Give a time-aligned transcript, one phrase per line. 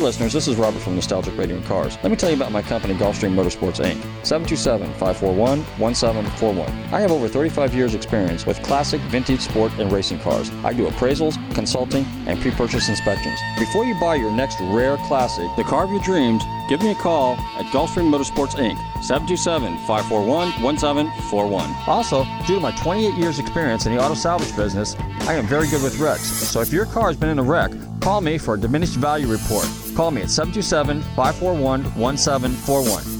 [0.00, 1.98] listeners, this is Robert from Nostalgic Radio and Cars.
[2.02, 4.00] Let me tell you about my company, Gulfstream Motorsports Inc.
[4.22, 6.68] 727-541-1741.
[6.92, 10.50] I have over 35 years experience with classic, vintage, sport, and racing cars.
[10.64, 13.38] I do appraisals, consulting, and pre-purchase inspections.
[13.58, 16.94] Before you buy your next rare classic, the car of your dreams, give me a
[16.94, 18.78] call at Gulfstream Motorsports Inc.
[19.00, 21.88] 727-541-1741.
[21.88, 25.66] Also, due to my 28 years experience in the auto salvage business, I am very
[25.66, 26.22] good with wrecks.
[26.22, 29.26] So if your car has been in a wreck, call me for a diminished value
[29.26, 29.66] report.
[29.96, 33.19] Call me at 727 541 1741.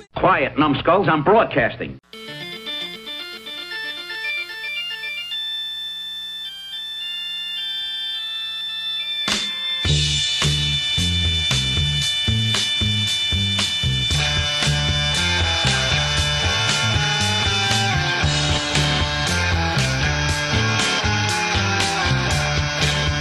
[0.15, 1.07] Quiet, numbskulls.
[1.07, 1.99] I'm broadcasting.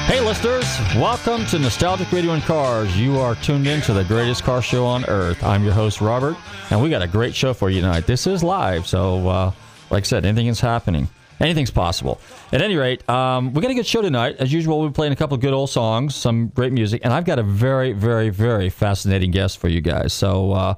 [0.07, 0.65] Hey, listeners,
[0.97, 2.99] welcome to Nostalgic Radio and Cars.
[2.99, 5.43] You are tuned in to the greatest car show on earth.
[5.45, 6.37] I'm your host, Robert,
[6.71, 8.07] and we got a great show for you tonight.
[8.07, 9.53] This is live, so uh,
[9.91, 11.09] like I said, anything is happening.
[11.41, 12.21] Anything's possible.
[12.53, 14.37] At any rate, um, we got a good show tonight.
[14.39, 17.25] As usual, we're playing a couple of good old songs, some great music, and I've
[17.25, 20.13] got a very, very, very fascinating guest for you guys.
[20.13, 20.75] So uh,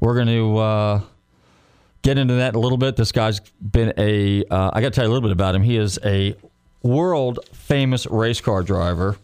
[0.00, 1.00] we're going to uh,
[2.02, 2.96] get into that a little bit.
[2.96, 5.62] This guy's been a, uh, I got to tell you a little bit about him.
[5.62, 6.34] He is a
[6.82, 9.16] world famous race car driver.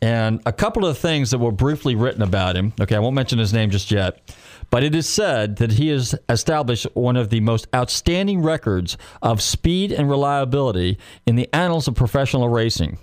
[0.00, 2.74] And a couple of things that were briefly written about him.
[2.78, 4.20] Okay, I won't mention his name just yet.
[4.74, 9.40] But it is said that he has established one of the most outstanding records of
[9.40, 12.98] speed and reliability in the annals of professional racing.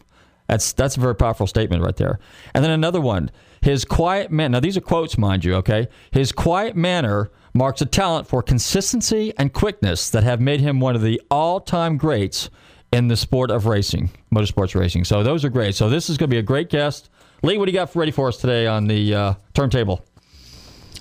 [0.48, 2.20] That's that's a very powerful statement right there.
[2.54, 3.32] And then another one,
[3.62, 4.52] his quiet man.
[4.52, 5.56] Now these are quotes, mind you.
[5.56, 10.82] Okay, his quiet manner marks a talent for consistency and quickness that have made him
[10.82, 12.50] one of the all-time greats
[12.92, 15.06] in the sport of racing, motorsports racing.
[15.06, 15.76] So those are great.
[15.76, 17.10] So this is going to be a great guest.
[17.44, 20.04] Lee, what do you got ready for us today on the uh, turntable?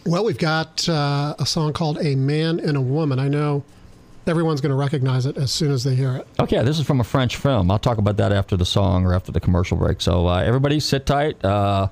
[0.06, 3.64] Well, we've got uh, a song called "A Man and a Woman." I know
[4.26, 6.26] everyone's going to recognize it as soon as they hear it.
[6.38, 7.70] Okay, this is from a French film.
[7.70, 10.00] I'll talk about that after the song or after the commercial break.
[10.00, 11.88] So uh, everybody, sit tight, uh,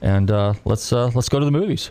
[0.00, 1.90] and uh, let's uh, let's go to the movies.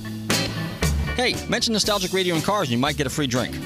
[1.15, 3.57] Hey, mention Nostalgic Radio and Cars and you might get a free drink.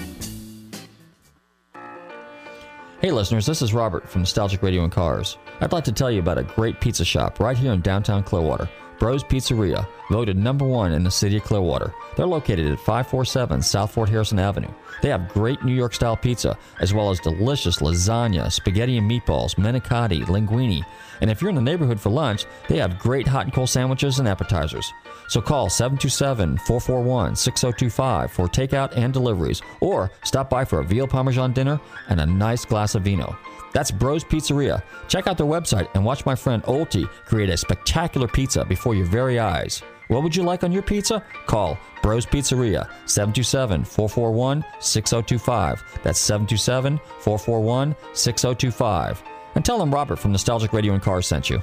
[3.01, 5.37] Hey listeners, this is Robert from Nostalgic Radio and Cars.
[5.61, 8.67] I'd like to tell you about a great pizza shop right here in downtown Clearwater.
[8.97, 11.93] Bros Pizzeria, voted number one in the city of Clearwater.
[12.15, 14.73] They're located at 547 South Fort Harrison Avenue.
[15.01, 19.55] They have great New York style pizza, as well as delicious lasagna, spaghetti and meatballs,
[19.55, 20.83] manicotti, linguine.
[21.21, 24.17] And if you're in the neighborhood for lunch, they have great hot and cold sandwiches
[24.19, 24.91] and appetizers.
[25.27, 31.07] So call 727 441 6025 for takeout and deliveries, or stop by for a veal
[31.07, 31.79] parmesan dinner
[32.09, 33.37] and a nice glass of vino.
[33.73, 34.83] That's Bros Pizzeria.
[35.09, 39.05] Check out their website and watch my friend Olti create a spectacular pizza before your
[39.05, 39.83] very eyes.
[40.07, 41.23] What would you like on your pizza?
[41.45, 45.83] Call Bros Pizzeria 727 441 6025.
[46.03, 49.23] That's 727 441 6025.
[49.55, 51.61] And tell them Robert from Nostalgic Radio and Cars sent you.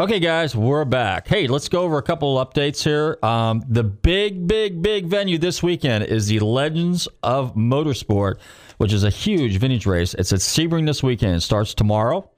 [0.00, 1.28] Okay, guys, we're back.
[1.28, 3.18] Hey, let's go over a couple updates here.
[3.22, 8.38] Um, the big, big, big venue this weekend is the Legends of Motorsport
[8.80, 10.14] which is a huge vintage race.
[10.14, 11.36] It's at Sebring this weekend.
[11.36, 12.30] It starts tomorrow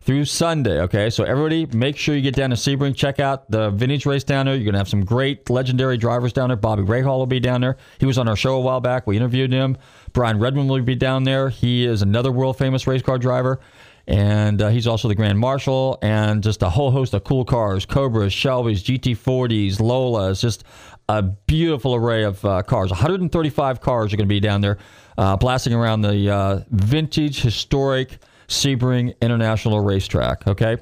[0.00, 0.80] through Sunday.
[0.80, 2.96] Okay, so everybody, make sure you get down to Sebring.
[2.96, 4.54] Check out the vintage race down there.
[4.54, 6.56] You're gonna have some great legendary drivers down there.
[6.56, 7.76] Bobby Rahal will be down there.
[7.98, 9.06] He was on our show a while back.
[9.06, 9.76] We interviewed him.
[10.14, 11.50] Brian Redman will be down there.
[11.50, 13.60] He is another world famous race car driver.
[14.10, 17.86] And uh, he's also the Grand Marshal and just a whole host of cool cars
[17.86, 20.64] Cobras, Shelbys, GT40s, Lolas, just
[21.08, 22.90] a beautiful array of uh, cars.
[22.90, 24.78] 135 cars are going to be down there
[25.16, 28.18] uh, blasting around the uh, vintage, historic
[28.48, 30.44] Sebring International Racetrack.
[30.48, 30.78] Okay.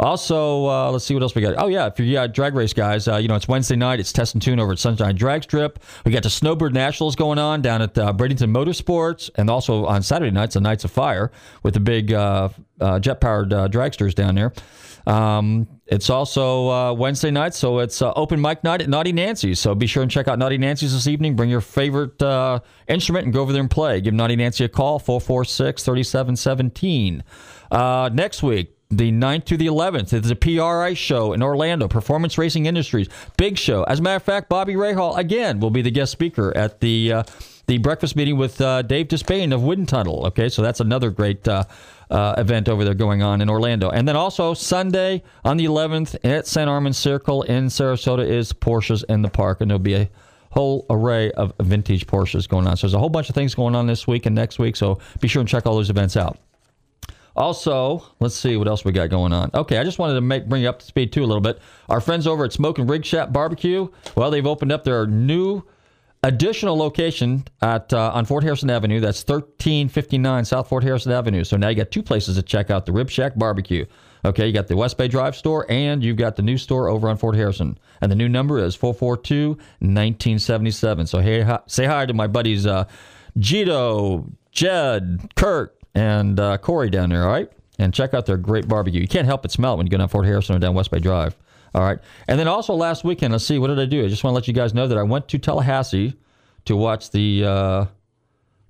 [0.00, 1.56] Also, uh, let's see what else we got.
[1.58, 4.00] Oh yeah, if you're yeah, drag race guys, uh, you know it's Wednesday night.
[4.00, 5.78] It's test and tune over at Sunshine Drag Strip.
[6.06, 10.02] We got the Snowbird Nationals going on down at uh, Bradenton Motorsports, and also on
[10.02, 11.30] Saturday nights, the Nights of Fire
[11.62, 12.48] with the big uh,
[12.80, 14.54] uh, jet powered uh, dragsters down there.
[15.06, 19.60] Um, it's also Wednesday night, so it's open mic night at Naughty Nancy's.
[19.60, 21.36] So be sure and check out Naughty Nancy's this evening.
[21.36, 22.22] Bring your favorite
[22.88, 24.00] instrument and go over there and play.
[24.00, 27.22] Give Naughty Nancy a call, 446 3717.
[27.70, 32.36] Uh, next week, the 9th to the 11th, it's a PRI show in Orlando, Performance
[32.36, 33.08] Racing Industries.
[33.36, 33.84] Big show.
[33.84, 37.12] As a matter of fact, Bobby Rahal, again, will be the guest speaker at the
[37.12, 37.22] uh,
[37.66, 40.26] the breakfast meeting with uh, Dave Despain of Wind Tunnel.
[40.26, 41.64] Okay, so that's another great uh,
[42.10, 43.90] event over there going on in Orlando.
[43.90, 46.68] And then also Sunday on the 11th at St.
[46.68, 50.10] Armand Circle in Sarasota is Porsches in the Park, and there'll be a
[50.50, 52.76] whole array of vintage Porsches going on.
[52.76, 54.74] So there's a whole bunch of things going on this week and next week.
[54.74, 56.38] So be sure and check all those events out.
[57.36, 59.50] Also, let's see what else we got going on.
[59.54, 61.60] Okay, I just wanted to make bring you up to speed too a little bit.
[61.88, 65.62] Our friends over at Smoke and Rib Shack Barbecue, well, they've opened up their new
[66.22, 69.00] additional location at uh, on Fort Harrison Avenue.
[69.00, 71.44] That's 1359 South Fort Harrison Avenue.
[71.44, 73.86] So now you got two places to check out the Rib Shack Barbecue.
[74.24, 77.08] Okay, you got the West Bay Drive store and you've got the new store over
[77.08, 77.78] on Fort Harrison.
[78.02, 81.06] And the new number is 442 1977.
[81.06, 82.84] So hey, hi, say hi to my buddies uh,
[83.38, 87.50] Gito, Jed, Kurt, and uh, Corey down there, all right?
[87.78, 89.00] And check out their great barbecue.
[89.00, 90.90] You can't help but smell it when you go down Fort Harrison or down West
[90.90, 91.36] Bay Drive.
[91.74, 91.98] All right.
[92.28, 94.04] And then also last weekend, let's see, what did I do?
[94.04, 96.14] I just want to let you guys know that I went to Tallahassee
[96.64, 97.84] to watch the uh,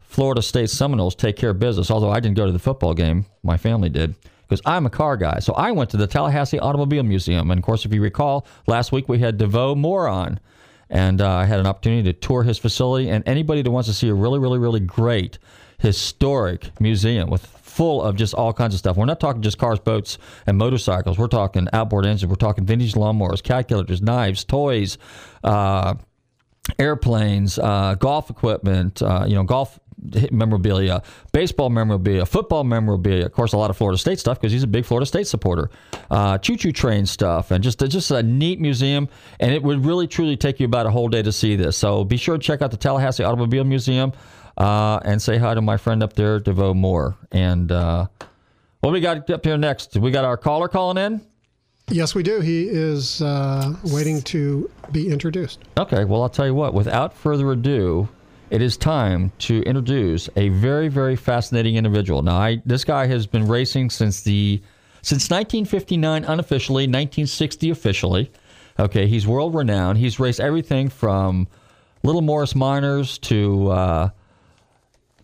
[0.01, 3.27] Florida State Seminoles take care of business, although I didn't go to the football game.
[3.43, 4.15] My family did
[4.51, 5.39] because I'm a car guy.
[5.39, 7.51] So I went to the Tallahassee Automobile Museum.
[7.51, 10.41] And of course, if you recall, last week we had DeVoe Moore on.
[10.91, 13.09] And uh, I had an opportunity to tour his facility.
[13.09, 15.39] And anybody that wants to see a really, really, really great
[15.81, 18.97] historic museum with full of just all kinds of stuff.
[18.97, 21.19] We're not talking just cars, boats, and motorcycles.
[21.19, 22.29] We're talking outboard engines.
[22.29, 24.99] We're talking vintage lawnmowers, calculators, knives, toys,
[25.43, 25.95] uh,
[26.79, 29.01] airplanes, uh, golf equipment.
[29.03, 29.79] Uh, you know, golf
[30.31, 33.27] memorabilia, baseball memorabilia, football memorabilia.
[33.27, 35.71] Of course, a lot of Florida State stuff because he's a big Florida State supporter.
[36.11, 39.09] Uh, choo-choo train stuff, and just just a neat museum.
[39.39, 41.77] And it would really truly take you about a whole day to see this.
[41.77, 44.13] So be sure to check out the Tallahassee Automobile Museum
[44.61, 47.17] uh, and say hi to my friend up there, DeVoe Moore.
[47.33, 48.07] And uh,
[48.81, 49.97] What we got up here next?
[49.97, 51.21] We got our caller calling in.
[51.89, 52.41] Yes, we do.
[52.41, 55.61] He is uh, waiting to be introduced.
[55.79, 56.75] Okay, well, I'll tell you what.
[56.75, 58.09] Without further ado,
[58.51, 62.23] it is time to introduce a very, very fascinating individual.
[62.23, 64.63] Now, I, this guy has been racing since the
[65.03, 68.31] since 1959 unofficially, 1960 officially.
[68.79, 69.97] Okay, he's world renowned.
[69.97, 71.49] He's raced everything from
[72.03, 74.11] Little Morris Minors to uh,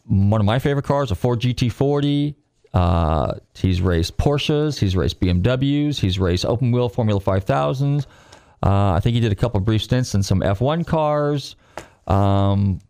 [0.07, 2.35] one of my favorite cars, a Ford GT40.
[2.73, 4.79] Uh, he's raced Porsches.
[4.79, 5.99] He's raced BMWs.
[5.99, 8.07] He's raced open wheel Formula 5000s.
[8.63, 11.57] Uh, I think he did a couple brief stints in some F1 cars.
[12.07, 12.81] Um,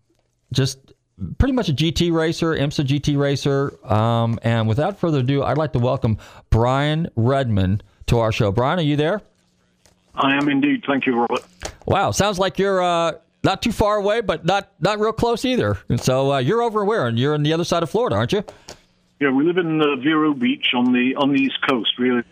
[0.52, 0.92] just
[1.38, 3.72] pretty much a GT racer, IMSA GT racer.
[3.90, 6.18] Um, and without further ado, I'd like to welcome
[6.50, 8.52] Brian Redman to our show.
[8.52, 9.22] Brian, are you there?
[10.14, 10.84] I am indeed.
[10.86, 11.44] Thank you, Robert.
[11.86, 13.12] Wow, sounds like you're uh,
[13.46, 15.78] not too far away, but not not real close either.
[15.88, 17.06] And so uh, you're over where?
[17.06, 18.44] And you're on the other side of Florida, aren't you?
[19.20, 21.92] Yeah, we live in uh, Vero Beach on the on the East Coast.
[21.98, 22.22] Really.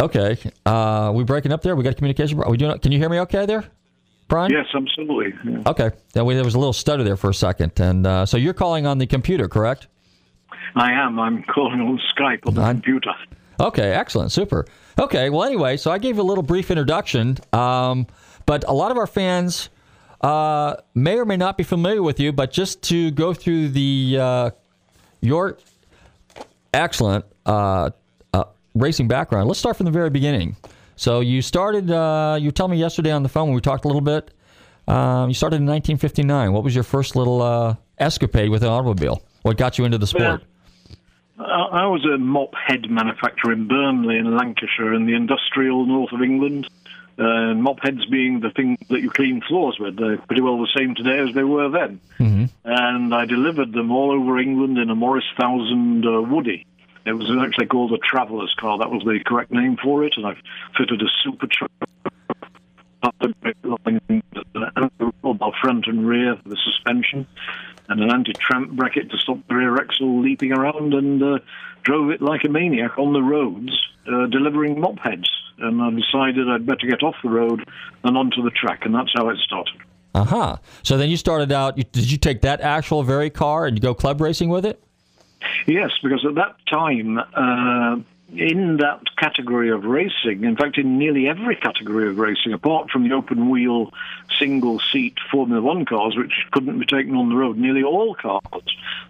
[0.00, 0.36] Okay.
[0.66, 1.76] Uh, we breaking up there?
[1.76, 2.42] We got communication?
[2.42, 2.76] Are we doing?
[2.80, 3.20] Can you hear me?
[3.20, 3.64] Okay, there,
[4.28, 4.50] Brian?
[4.50, 5.32] Yes, absolutely.
[5.48, 5.62] Yeah.
[5.66, 5.90] Okay.
[6.14, 8.54] Yeah, we, there was a little stutter there for a second, and uh, so you're
[8.54, 9.86] calling on the computer, correct?
[10.74, 11.20] I am.
[11.20, 13.12] I'm calling on Skype on the I'm- computer.
[13.60, 14.66] Okay, excellent, super.
[14.98, 18.08] Okay, well, anyway, so I gave you a little brief introduction, um,
[18.46, 19.70] but a lot of our fans
[20.20, 22.32] uh, may or may not be familiar with you.
[22.32, 24.50] But just to go through the uh,
[25.20, 25.58] your
[26.72, 27.90] excellent uh,
[28.32, 28.44] uh,
[28.74, 30.56] racing background, let's start from the very beginning.
[30.96, 31.90] So you started.
[31.90, 34.32] Uh, you told me yesterday on the phone when we talked a little bit.
[34.88, 36.52] Um, you started in 1959.
[36.52, 39.22] What was your first little uh, escapade with an automobile?
[39.42, 40.44] What got you into the sport?
[41.38, 46.12] I I was a mop head manufacturer in Burnley in Lancashire in the industrial north
[46.12, 46.68] of England.
[47.22, 49.96] Uh, mop heads being the thing that you clean floors with.
[49.96, 52.00] They're pretty well the same today as they were then.
[52.64, 56.66] And I delivered them all over England in a Morris 1000 uh, Woody.
[57.04, 58.78] It was actually called a traveller's car.
[58.78, 60.14] That was the correct name for it.
[60.16, 60.34] And I
[60.76, 61.70] fitted a super truck
[65.42, 67.26] about front and rear for the suspension,
[67.88, 71.38] and an anti-tramp bracket to stop the rear axle leaping around, and uh,
[71.82, 73.72] drove it like a maniac on the roads,
[74.06, 75.30] uh, delivering mop heads.
[75.58, 77.68] And I decided I'd better get off the road
[78.04, 79.74] and onto the track, and that's how it started.
[80.14, 80.56] Uh huh.
[80.82, 81.78] So then you started out.
[81.78, 84.82] you- Did you take that actual very car and you go club racing with it?
[85.66, 87.96] Yes, because at that time, uh,
[88.34, 93.06] in that category of racing, in fact, in nearly every category of racing, apart from
[93.06, 93.92] the open wheel,
[94.38, 98.42] single seat Formula One cars, which couldn't be taken on the road, nearly all cars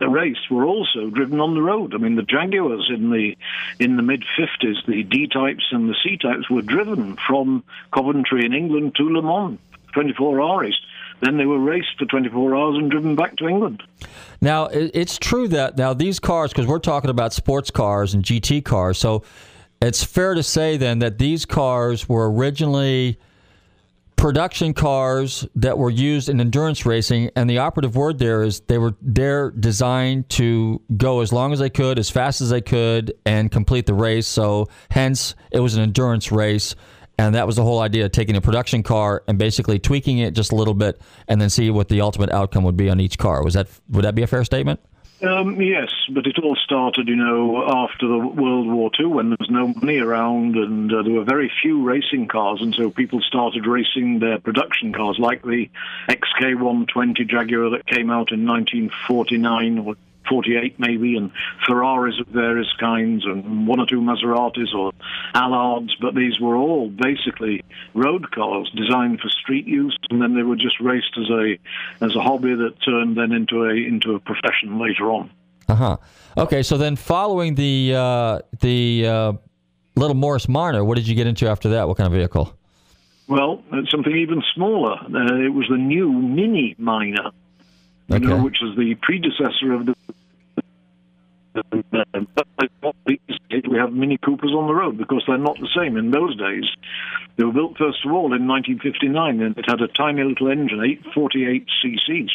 [0.00, 1.94] that raced were also driven on the road.
[1.94, 3.36] I mean, the Jaguars in the
[3.78, 7.62] in the mid 50s, the D types and the C types were driven from
[7.92, 9.58] Coventry in England to Le Mans,
[9.92, 10.80] 24 hours.
[11.22, 13.82] Then they were raced for 24 hours and driven back to England.
[14.40, 18.64] Now it's true that now these cars, because we're talking about sports cars and GT
[18.64, 19.22] cars, so
[19.80, 23.18] it's fair to say then that these cars were originally
[24.16, 28.78] production cars that were used in endurance racing, and the operative word there is they
[28.78, 33.14] were they're designed to go as long as they could, as fast as they could,
[33.26, 34.26] and complete the race.
[34.26, 36.74] So hence it was an endurance race.
[37.18, 40.34] And that was the whole idea: of taking a production car and basically tweaking it
[40.34, 43.18] just a little bit, and then see what the ultimate outcome would be on each
[43.18, 43.44] car.
[43.44, 44.80] Was that would that be a fair statement?
[45.22, 49.36] Um, yes, but it all started, you know, after the World War II when there
[49.38, 53.20] was no money around and uh, there were very few racing cars, and so people
[53.20, 55.70] started racing their production cars, like the
[56.08, 59.94] XK120 Jaguar that came out in 1949 or
[60.28, 61.30] 48 maybe, and
[61.66, 64.92] Ferraris of various kinds, and one or two Maseratis or
[65.34, 67.62] Allards, but these were all basically
[67.94, 71.58] road cars designed for street use, and then they were just raced as a
[72.00, 75.30] as a hobby that turned then into a into a profession later on.
[75.68, 75.96] Uh huh.
[76.36, 79.32] Okay, so then following the uh, the uh,
[79.96, 81.88] little Morris Minor, what did you get into after that?
[81.88, 82.56] What kind of vehicle?
[83.28, 84.98] Well, something even smaller.
[84.98, 87.30] Uh, it was the new Mini Minor,
[88.12, 89.94] you know, which was the predecessor of the.
[92.80, 95.96] But we have Mini Coopers on the road because they're not the same.
[95.96, 96.64] In those days,
[97.36, 100.80] they were built first of all in 1959, and it had a tiny little engine,
[100.82, 102.30] 848 cc's,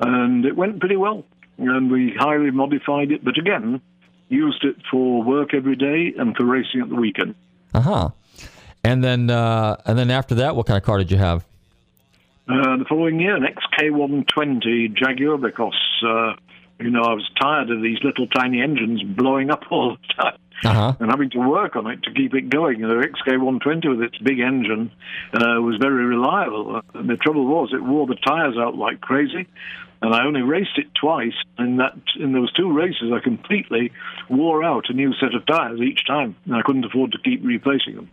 [0.00, 1.24] and it went pretty well.
[1.58, 3.80] And we highly modified it, but again,
[4.28, 7.34] used it for work every day and for racing at the weekend.
[7.74, 8.10] Uh huh.
[8.84, 11.44] And then uh, and then after that, what kind of car did you have?
[12.48, 16.32] Uh, the following year, an XK120 Jaguar because, uh,
[16.80, 20.38] you know, I was tired of these little tiny engines blowing up all the time
[20.64, 20.94] Uh huh.
[21.00, 22.80] and having to work on it to keep it going.
[22.80, 24.90] The XK120 with its big engine
[25.32, 26.76] uh, was very reliable.
[26.76, 29.46] Uh, the trouble was it wore the tires out like crazy.
[30.02, 31.34] and I only raced it twice.
[31.60, 33.92] In that, in those two races, I completely
[34.28, 37.40] wore out a new set of tires each time, and I couldn't afford to keep
[37.44, 38.10] replacing them.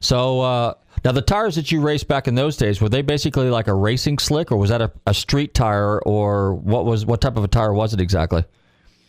[0.00, 3.50] So uh, now the tires that you raced back in those days were they basically
[3.50, 7.20] like a racing slick, or was that a, a street tire, or what was what
[7.20, 8.44] type of a tire was it exactly?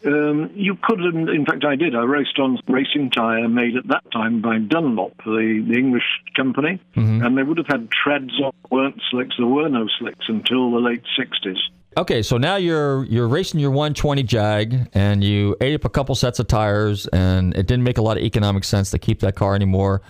[0.05, 1.95] Um, you could, in fact, I did.
[1.95, 6.03] I raced on racing tyre made at that time by Dunlop, the, the English
[6.35, 7.25] company, mm-hmm.
[7.25, 9.35] and they would have had treads on, weren't slicks.
[9.37, 11.57] There were no slicks until the late 60s.
[11.97, 16.13] Okay, so now you're you're racing your 120 Jag, and you ate up a couple
[16.13, 19.35] sets of tires, and it didn't make a lot of economic sense to keep that
[19.35, 20.03] car anymore,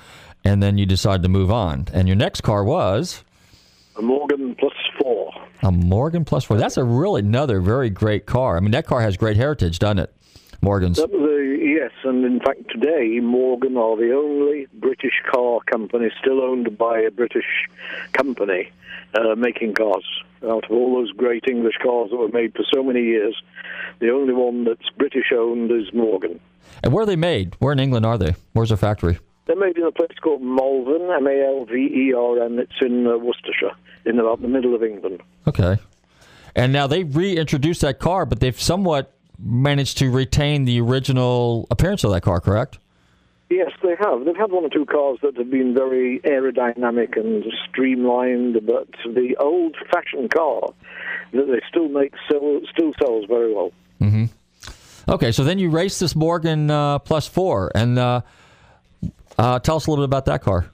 [0.44, 1.88] and then you decide to move on.
[1.94, 3.24] And your next car was
[3.98, 5.32] a Morgan Plus Four.
[5.64, 6.58] A Morgan Plus Four.
[6.58, 8.58] That's a really another very great car.
[8.58, 10.14] I mean, that car has great heritage, doesn't it?
[10.62, 10.98] Morgan's.
[10.98, 16.78] The, yes, and in fact, today Morgan are the only British car company still owned
[16.78, 17.68] by a British
[18.14, 18.72] company
[19.14, 20.06] uh, making cars.
[20.44, 23.36] Out of all those great English cars that were made for so many years,
[24.00, 26.40] the only one that's British owned is Morgan.
[26.84, 27.56] And where are they made?
[27.60, 28.36] Where in England are they?
[28.54, 29.20] Where's their factory?
[29.48, 32.60] They're made in a place called Malvern, M A L V E R N.
[32.60, 33.72] It's in uh, Worcestershire,
[34.06, 35.22] in about the middle of England.
[35.48, 35.78] Okay.
[36.56, 42.04] And now they reintroduced that car, but they've somewhat managed to retain the original appearance
[42.04, 42.80] of that car, correct?
[43.50, 44.26] Yes, they have.
[44.26, 49.38] They've had one or two cars that have been very aerodynamic and streamlined, but the
[49.40, 50.74] old-fashioned car
[51.32, 53.72] that they still make sell, still sells very well.
[54.02, 54.26] Mm-hmm.
[55.10, 58.22] Okay, so then you race this Morgan uh, Plus Four, and uh,
[59.38, 60.72] uh, tell us a little bit about that car.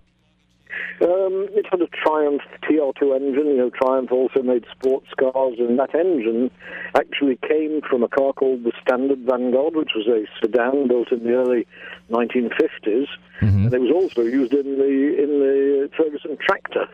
[1.02, 3.48] Um, it had a Triumph TR2 engine.
[3.48, 6.50] You know, Triumph also made sports cars, and that engine
[6.96, 11.24] actually came from a car called the Standard Vanguard, which was a sedan built in
[11.24, 11.68] the early
[12.10, 13.08] 1950s,
[13.42, 13.66] mm-hmm.
[13.66, 16.88] and it was also used in the in the Ferguson tractor.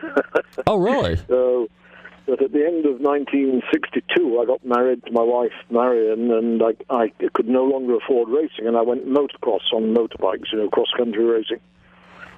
[0.68, 1.18] oh, really?
[1.28, 1.68] so,
[2.30, 6.76] but at the end of 1962, I got married to my wife Marion, and I,
[6.94, 10.92] I could no longer afford racing, and I went motocross on motorbikes, you know, cross
[10.96, 11.60] country racing.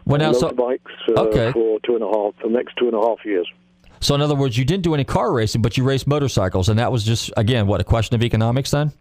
[0.06, 1.52] Well, now, motorbikes so, uh, okay.
[1.52, 3.48] for two and a half, the next two and a half years.
[4.00, 6.80] So, in other words, you didn't do any car racing, but you raced motorcycles, and
[6.80, 8.94] that was just again what a question of economics then.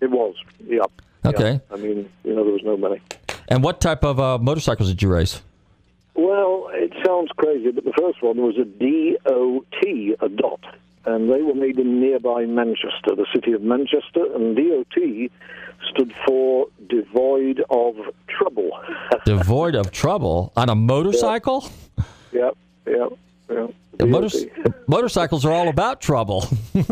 [0.00, 0.82] It was, yeah.
[1.24, 1.52] Okay.
[1.54, 1.76] Yeah.
[1.76, 3.00] I mean, you know, there was no money.
[3.48, 5.42] And what type of uh, motorcycles did you race?
[6.14, 10.60] Well, it sounds crazy, but the first one was a DOT, a dot,
[11.06, 15.30] and they were made in nearby Manchester, the city of Manchester, and DOT
[15.90, 17.96] stood for devoid of
[18.28, 18.70] trouble.
[19.24, 21.68] devoid of trouble on a motorcycle?
[22.30, 22.50] Yeah.
[22.86, 23.08] yeah.
[24.00, 24.28] Motor-
[24.86, 26.46] motorcycles are all about trouble.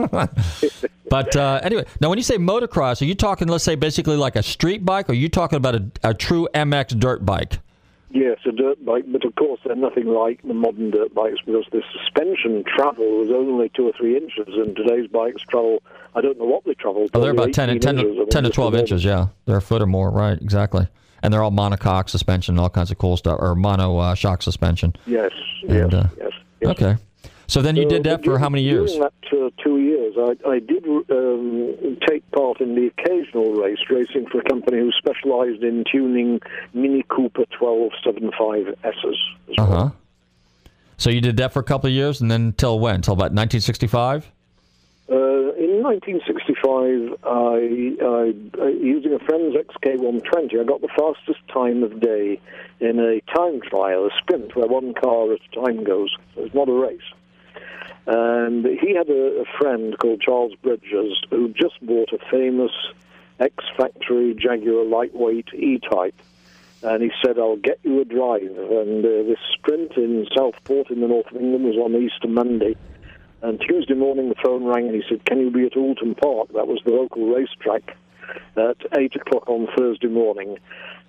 [1.10, 4.36] but uh, anyway, now when you say motocross, are you talking, let's say, basically like
[4.36, 7.58] a street bike, or are you talking about a, a true MX dirt bike?
[8.12, 11.64] Yes, a dirt bike, but of course they're nothing like the modern dirt bikes because
[11.70, 15.80] the suspension travel was only two or three inches, and today's bikes travel,
[16.16, 17.08] I don't know what they travel.
[17.14, 19.28] Oh, they're about 10, 10, inches, 10 to 12 inches, yeah.
[19.46, 20.88] They're a foot or more, right, exactly.
[21.22, 24.96] And they're all monocoque suspension, all kinds of cool stuff, or mono uh, shock suspension.
[25.06, 25.30] Yes,
[25.62, 26.70] and, yes, uh, yes, yes.
[26.70, 26.96] Okay.
[27.50, 28.96] So then you did that for how many years?
[28.96, 34.26] That uh, two years, I, I did um, take part in the occasional race, racing
[34.30, 36.40] for a company who specialised in tuning
[36.74, 39.16] Mini Cooper 1275Ss.
[39.58, 39.90] Uh huh.
[40.96, 43.02] So you did that for a couple of years, and then till when?
[43.02, 44.30] Till about 1965?
[45.10, 45.16] Uh,
[45.58, 52.40] in 1965, I, I, using a friend's XK120, I got the fastest time of day
[52.78, 56.14] in a time trial, a sprint, where one car at a time goes.
[56.36, 57.00] So it's not a race.
[58.06, 62.72] And he had a, a friend called Charles Bridges who just bought a famous
[63.38, 66.14] ex factory Jaguar lightweight E type.
[66.82, 68.56] And he said, I'll get you a drive.
[68.56, 72.74] And uh, this sprint in Southport in the north of England was on Easter Monday.
[73.42, 76.48] And Tuesday morning the phone rang and he said, Can you be at Oulton Park?
[76.54, 77.96] That was the local racetrack
[78.56, 80.58] at 8 o'clock on Thursday morning.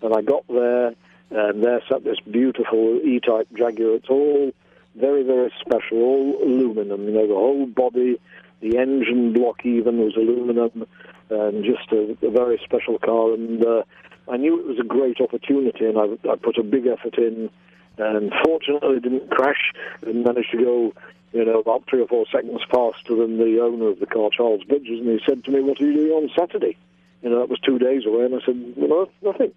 [0.01, 0.93] And I got there,
[1.29, 3.95] and there sat this beautiful E type Jaguar.
[3.95, 4.51] It's all
[4.95, 7.05] very, very special, all aluminum.
[7.05, 8.19] You know, the whole body,
[8.59, 10.85] the engine block even was aluminum,
[11.29, 13.33] and just a, a very special car.
[13.33, 13.83] And uh,
[14.29, 17.49] I knew it was a great opportunity, and I, I put a big effort in.
[17.97, 20.93] And fortunately, didn't crash and managed to go,
[21.33, 24.63] you know, about three or four seconds faster than the owner of the car, Charles
[24.63, 24.99] Bridges.
[25.01, 26.77] And he said to me, "What are you doing on Saturday?"
[27.21, 29.51] You know, that was two days away, and I said, "Well, nothing."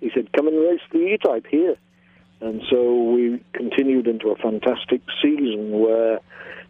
[0.00, 1.76] He said, "Come and race the E-Type here."
[2.40, 6.20] And so we continued into a fantastic season where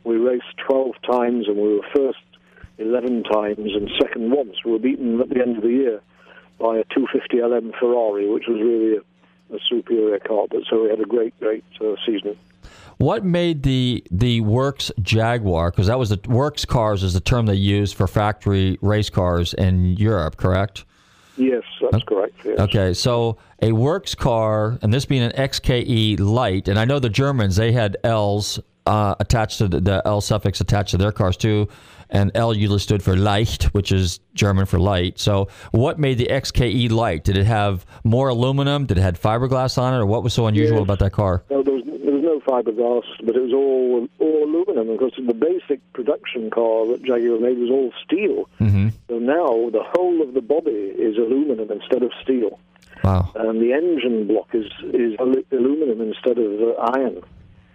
[0.05, 2.19] we raced 12 times and we were first
[2.79, 4.57] 11 times and second once.
[4.65, 6.01] We were beaten at the end of the year
[6.59, 10.47] by a 250 LM Ferrari, which was really a, a superior car.
[10.51, 12.37] But so we had a great, great uh, season.
[12.99, 15.71] What made the the Works Jaguar?
[15.71, 19.55] Because that was the Works cars is the term they use for factory race cars
[19.55, 20.85] in Europe, correct?
[21.39, 22.35] Yes, that's correct.
[22.45, 22.59] Yes.
[22.59, 27.09] Okay, so a Works car, and this being an XKE light, and I know the
[27.09, 31.37] Germans they had L's uh, attached to the, the L suffix attached to their cars
[31.37, 31.69] too,
[32.11, 35.19] and L usually stood for Leicht, which is German for light.
[35.19, 37.23] So, what made the XKE light?
[37.25, 38.87] Did it have more aluminum?
[38.87, 40.85] Did it have fiberglass on it, or what was so unusual Yes.
[40.85, 41.45] about that car?
[41.51, 41.85] No, there was
[42.39, 44.91] no fiberglass, but it was all all aluminum.
[44.91, 48.49] Of course, the basic production car that Jaguar made was all steel.
[48.61, 48.89] Mm-hmm.
[49.09, 52.59] So now the whole of the body is aluminum instead of steel,
[53.05, 53.31] Wow.
[53.35, 55.17] and the engine block is is
[55.51, 57.23] aluminum instead of uh, iron.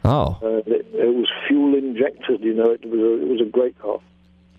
[0.06, 2.41] Oh, Uh, it, it was fuel injected.
[2.41, 3.99] You know, it was a, it was a great car.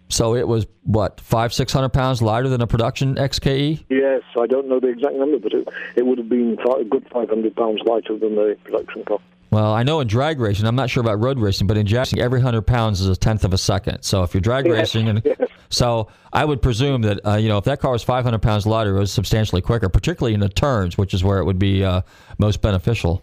[0.08, 3.16] so it was what five, six hundred pounds lighter than a production?
[3.16, 3.84] XKE?
[3.90, 7.06] Yes, I don't know the exact number, but it, it would have been a good
[7.10, 9.18] 500 pounds lighter than the production car.
[9.50, 12.06] Well, I know in drag racing, I'm not sure about road racing, but in drag
[12.06, 14.02] racing, every hundred pounds is a tenth of a second.
[14.02, 15.38] So if you're drag Yes, racing, and yes.
[15.70, 18.96] so I would presume that uh, you know if that car was 500 pounds lighter,
[18.96, 22.02] it was substantially quicker, particularly in the turns, which is where it would be uh,
[22.38, 23.22] most beneficial.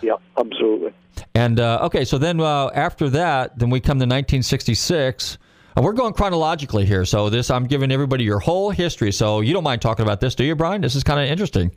[0.00, 0.92] Yeah, absolutely.
[1.34, 5.38] And uh, okay, so then uh, after that, then we come to 1966.
[5.76, 7.04] And we're going chronologically here.
[7.04, 9.12] So this, I'm giving everybody your whole history.
[9.12, 10.80] So you don't mind talking about this, do you, Brian?
[10.80, 11.70] This is kind of interesting.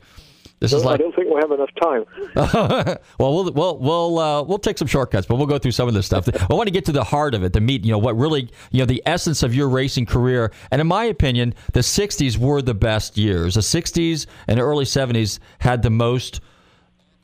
[0.62, 2.04] This is I don't think we have enough time.
[3.18, 5.94] well, we'll we'll we'll uh, we'll take some shortcuts, but we'll go through some of
[5.94, 6.28] this stuff.
[6.50, 7.84] I want to get to the heart of it, the meat.
[7.84, 10.52] You know what really, you know, the essence of your racing career.
[10.70, 13.56] And in my opinion, the '60s were the best years.
[13.56, 16.40] The '60s and early '70s had the most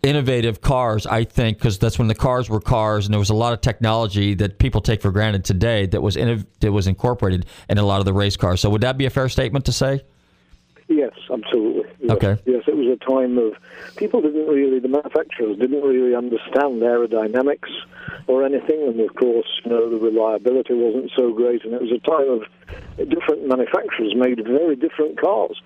[0.02, 3.34] innovative cars, I think, because that's when the cars were cars, and there was a
[3.34, 7.46] lot of technology that people take for granted today that was innov- that was incorporated
[7.68, 8.60] in a lot of the race cars.
[8.60, 10.02] So, would that be a fair statement to say?
[10.88, 11.84] Yes, absolutely.
[12.00, 12.10] Yes.
[12.10, 12.36] Okay.
[12.46, 13.52] Yes, it was a time of
[13.96, 17.68] people didn't really, the manufacturers didn't really understand aerodynamics
[18.26, 21.92] or anything, and of course, you know, the reliability wasn't so great, and it was
[21.92, 25.60] a time of different manufacturers made very different cars.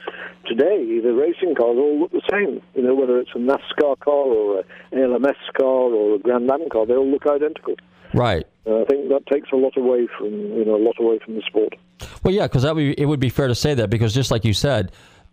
[0.46, 2.60] Today, the racing cars all look the same.
[2.74, 6.68] You know, whether it's a NASCAR car or a LMS car or a Grand Am
[6.68, 7.76] car, they all look identical.
[8.12, 8.46] Right.
[8.66, 11.36] Uh, I think that takes a lot away from, you know, a lot away from
[11.36, 11.74] the sport.
[12.22, 14.30] Well, yeah, because that would be, it would be fair to say that because just
[14.30, 14.92] like you said,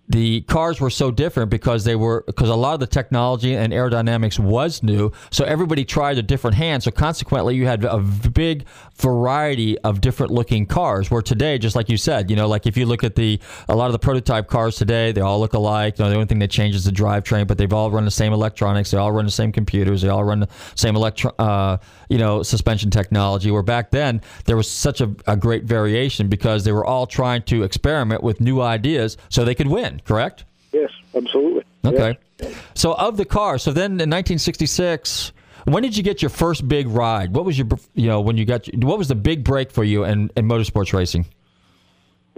[0.09, 3.71] the cars were so different because they were because a lot of the technology and
[3.71, 6.81] aerodynamics was new, so everybody tried a different hand.
[6.81, 11.11] So consequently, you had a big variety of different looking cars.
[11.11, 13.75] Where today, just like you said, you know, like if you look at the a
[13.75, 15.99] lot of the prototype cars today, they all look alike.
[15.99, 18.33] You know, the only thing that changes the drivetrain, but they've all run the same
[18.33, 18.89] electronics.
[18.89, 20.01] They all run the same computers.
[20.01, 21.77] They all run the same electro, uh,
[22.09, 23.51] you know, suspension technology.
[23.51, 27.43] Where back then there was such a, a great variation because they were all trying
[27.43, 29.98] to experiment with new ideas so they could win.
[30.05, 30.45] Correct?
[30.71, 31.63] Yes, absolutely.
[31.85, 32.17] Okay.
[32.39, 32.53] Yes.
[32.75, 35.33] So of the car, so then in 1966,
[35.65, 37.33] when did you get your first big ride?
[37.33, 40.03] What was your, you know, when you got, what was the big break for you
[40.03, 41.25] in, in motorsports racing?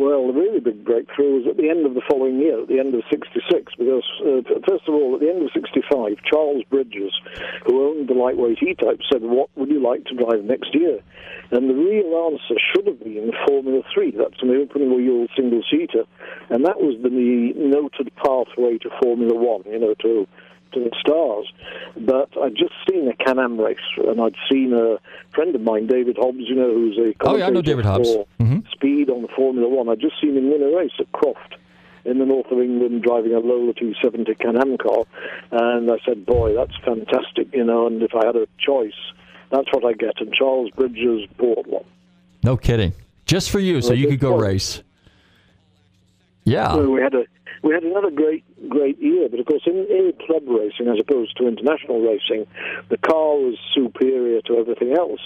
[0.01, 2.79] Well, the really big breakthrough was at the end of the following year, at the
[2.79, 3.37] end of 66,
[3.77, 7.13] because, uh, first of all, at the end of 65, Charles Bridges,
[7.67, 11.05] who owned the lightweight E-Type, said, what would you like to drive next year?
[11.51, 14.17] And the real answer should have been Formula 3.
[14.17, 16.09] That's an open-wheel single-seater.
[16.49, 20.25] And that was the noted pathway to Formula 1, you know, to
[20.73, 21.51] to the stars.
[21.97, 24.97] But I'd just seen a Can-Am race, and I'd seen a
[25.33, 28.13] friend of mine, David Hobbs, you know, who's a Oh, yeah, I know David Hobbs.
[28.13, 28.69] for Mhm.
[28.71, 29.89] speed on the Formula One.
[29.89, 31.55] I'd just seen him win a race at Croft
[32.05, 35.03] in the north of England driving a Lola T70 Can-Am car.
[35.51, 38.93] And I said, boy, that's fantastic, you know, and if I had a choice,
[39.51, 40.19] that's what I get.
[40.19, 41.83] And Charles Bridges bought one.
[42.43, 42.93] No kidding.
[43.25, 44.81] Just for you, so you could go race.
[46.43, 46.73] Yeah.
[46.73, 47.25] So we had a
[47.63, 51.35] we had another great great year, but of course in, in club racing as opposed
[51.37, 52.47] to international racing,
[52.89, 55.21] the car was superior to everything else.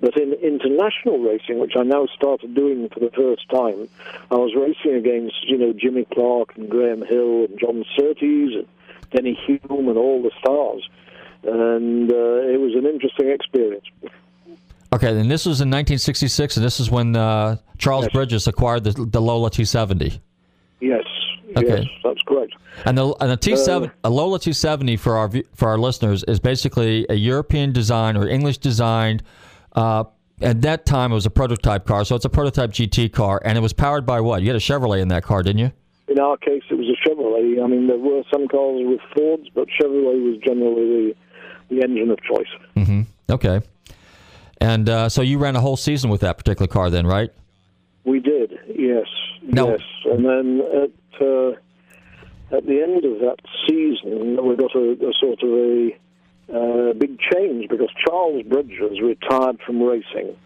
[0.00, 3.88] But in international racing, which I now started doing for the first time,
[4.30, 8.66] I was racing against you know Jimmy Clark and Graham Hill and John Surtees and
[9.10, 10.88] Denny Hulme and all the stars,
[11.44, 13.84] and uh, it was an interesting experience.
[14.94, 18.12] Okay, and this was in 1966, and this is when uh, Charles Yes.
[18.12, 20.20] Bridges acquired the, the Lola T70.
[20.80, 21.04] Yes,
[21.56, 21.82] Okay.
[21.82, 22.54] yes, that's correct.
[22.84, 26.24] And the and a T seven Uh, a Lola T70 for our for our listeners
[26.24, 29.22] is basically a European design or English designed.
[29.74, 30.04] Uh,
[30.40, 33.56] at that time, it was a prototype car, so it's a prototype GT car, and
[33.56, 34.42] it was powered by what?
[34.42, 35.70] You had a Chevrolet in that car, didn't you?
[36.08, 37.62] In our case, it was a Chevrolet.
[37.62, 41.14] I mean, there were some cars with Fords, but Chevrolet was generally the,
[41.70, 43.06] the engine of choice.
[43.30, 43.60] Okay.
[44.60, 47.30] And uh, so you ran a whole season with that particular car, then, right?
[48.04, 49.06] We did, yes,
[49.42, 49.70] No.
[49.70, 49.80] yes.
[50.06, 55.42] And then at uh, at the end of that season, we got a, a sort
[55.42, 55.90] of a
[56.52, 60.36] uh, big change because Charles Bridges retired from racing.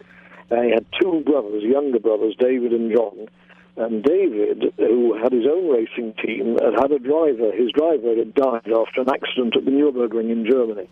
[0.51, 3.29] Uh, he had two brothers, younger brothers, David and John.
[3.77, 7.53] And David, who had his own racing team, had had a driver.
[7.53, 10.89] His driver had died after an accident at the Nürburgring in Germany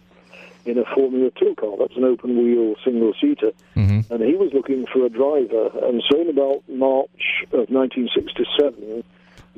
[0.66, 1.76] in a Formula 2 car.
[1.78, 3.52] That's an open wheel single seater.
[3.76, 4.12] Mm-hmm.
[4.12, 5.70] And he was looking for a driver.
[5.82, 9.04] And so in about March of 1967,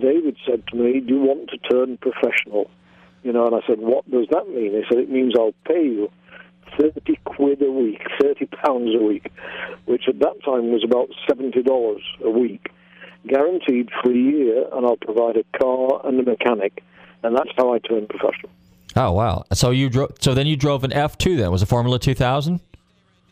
[0.00, 2.70] David said to me, Do you want to turn professional?
[3.22, 4.72] You know, and I said, What does that mean?
[4.72, 6.10] He said, It means I'll pay you
[6.78, 9.30] 30 quid a week, 30 pounds a week,
[9.86, 12.68] which at that time was about $70 a week,
[13.26, 16.82] guaranteed for a year, and I'll provide a car and a mechanic.
[17.22, 18.50] And that's how I turned professional.
[18.94, 19.44] Oh wow!
[19.52, 20.12] So you drove.
[20.20, 21.36] So then you drove an F two.
[21.36, 22.60] Then was it Formula Two Thousand?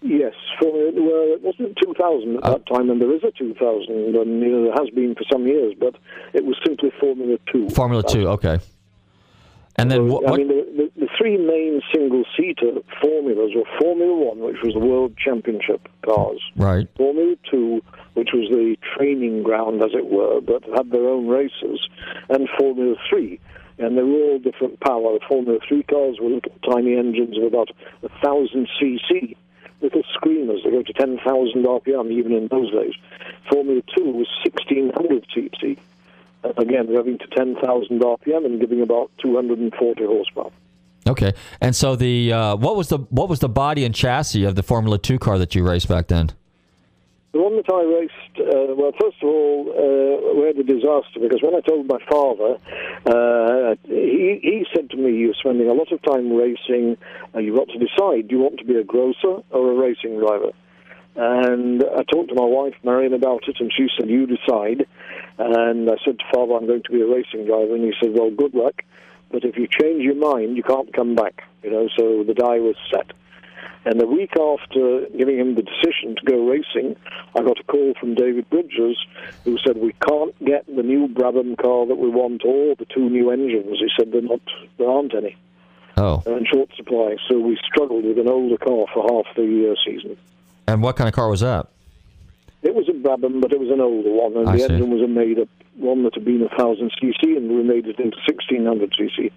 [0.03, 0.35] Yes,
[0.75, 4.65] well, it wasn't 2000 at that time, and there is a 2000, and you know,
[4.65, 5.95] there has been for some years, but
[6.33, 7.71] it was simply Formula 2.
[7.71, 8.29] Formula Two.
[8.29, 8.59] Okay.
[9.77, 10.29] And then what?
[10.29, 14.81] I mean, the, the, the three main single-seater formulas were Formula One, which was the
[14.81, 16.89] World Championship cars, right.
[16.97, 17.83] Formula Two,
[18.15, 21.81] which was the training ground, as it were, but had their own races,
[22.29, 23.41] and Formula Three.
[23.77, 25.19] And they were all different power.
[25.19, 27.71] The Formula Three cars were little tiny engines of about
[28.05, 29.35] a thousand cc,
[29.85, 30.63] little screamers.
[30.65, 32.95] They go to ten thousand RPM even in those days.
[33.51, 35.79] Formula Two was sixteen hundred cc.
[36.43, 40.51] Uh, Again, revving to 10,000 RPM and giving about 240 horsepower.
[41.07, 41.33] Okay.
[41.61, 44.63] And so the uh, what was the what was the body and chassis of the
[44.63, 46.33] Formula Two car that you raced back then?
[47.35, 51.19] The one that I raced, uh, well, first of all, uh, we had a disaster
[51.19, 52.63] because when I told my father,
[53.11, 56.97] uh, he, he said to me, You're spending a lot of time racing,
[57.35, 60.21] uh, you've got to decide do you want to be a grocer or a racing
[60.21, 60.53] driver?
[61.17, 64.87] And I talked to my wife, Marion, about it, and she said, You decide.
[65.37, 67.75] And I said to father, I'm going to be a racing driver.
[67.75, 68.83] And he said, Well, good luck.
[69.33, 71.43] But if you change your mind, you can't come back.
[71.65, 73.11] You know, so the die was set.
[73.85, 76.97] And a week after giving him the decision to go racing,
[77.37, 78.97] I got a call from David Bridges,
[79.45, 83.11] who said we can't get the new Brabham car that we want or the two
[83.11, 83.79] new engines.
[83.79, 84.41] He said they're not,
[84.79, 85.37] there aren't any.
[85.97, 86.23] Oh.
[86.25, 87.17] They're in short supply.
[87.29, 90.17] So we struggled with an older car for half the uh, season.
[90.67, 91.69] And what kind of car was that?
[92.65, 94.73] It was a Brabham, but it was an older one, and I the see.
[94.73, 98.01] engine was a made-up one that had been a thousand cc, and we made it
[98.01, 99.31] into sixteen hundred cc.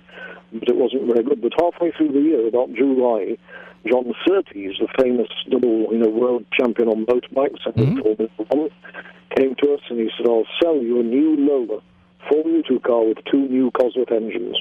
[0.53, 1.41] But it wasn't very good.
[1.41, 3.37] But halfway through the year, about July,
[3.85, 7.99] John Surtees, the famous double, you know, world champion on motorbikes and mm-hmm.
[7.99, 8.69] Formula One,
[9.35, 11.81] came to us and he said, "I'll sell you a new Lola
[12.29, 14.57] Formula Two car with two new Cosworth engines."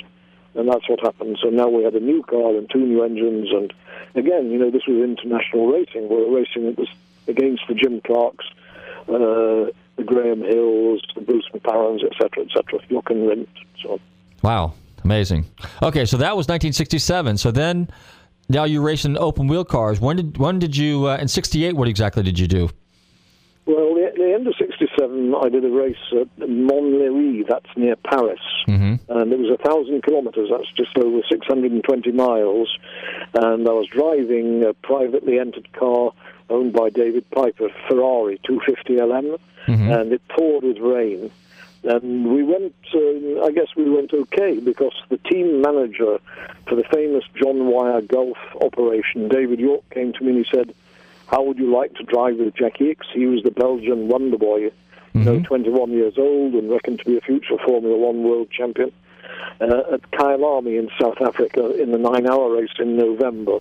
[0.56, 1.38] And that's what happened.
[1.40, 3.48] So now we had a new car and two new engines.
[3.52, 3.72] And
[4.16, 6.08] again, you know, this was international racing.
[6.08, 6.78] We were racing it
[7.28, 8.44] against the Jim Clarks,
[9.08, 13.48] uh, the Graham Hills, the Bruce McLarens, etc., etc., Jochen Rindt,
[13.82, 14.00] so on.
[14.42, 14.74] Wow.
[15.06, 15.46] Amazing.
[15.84, 17.36] Okay, so that was 1967.
[17.36, 17.88] So then,
[18.48, 20.00] now you're racing open wheel cars.
[20.00, 21.76] When did when did you uh, in '68?
[21.76, 22.70] What exactly did you do?
[23.66, 28.40] Well, the, the end of '67, I did a race at Montlhéry, that's near Paris,
[29.08, 30.48] and it was a thousand kilometres.
[30.50, 32.68] That's just over 620 miles,
[33.34, 36.12] and I was driving a privately entered car
[36.50, 39.36] owned by David Piper, Ferrari 250 LM,
[39.92, 41.30] and it poured with rain.
[41.84, 46.18] And we went, uh, I guess we went okay because the team manager
[46.66, 50.74] for the famous John Wyer Gulf operation, David Yorke, came to me and he said,
[51.28, 53.04] How would you like to drive with Jacky Ickx?
[53.12, 54.72] He was the Belgian wonder boy, you
[55.14, 58.92] know, 21 years old and reckoned to be a future Formula One world champion.
[59.58, 63.58] Uh, at Kyalami in South Africa in the nine hour race in November.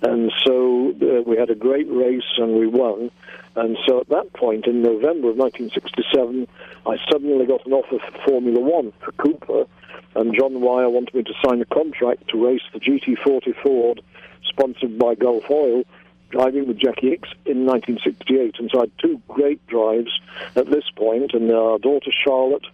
[0.00, 3.10] And so uh, we had a great race and we won.
[3.54, 6.48] And so at that point in November of 1967,
[6.86, 9.66] I suddenly got an offer for Formula One for Cooper.
[10.14, 14.02] And John Wyer wanted me to sign a contract to race the GT40 Ford,
[14.44, 15.84] sponsored by Gulf Oil,
[16.30, 18.56] driving with Jacky Ickx in 1968.
[18.58, 20.18] And so I had two great drives
[20.54, 22.66] at this point, and our daughter Charlotte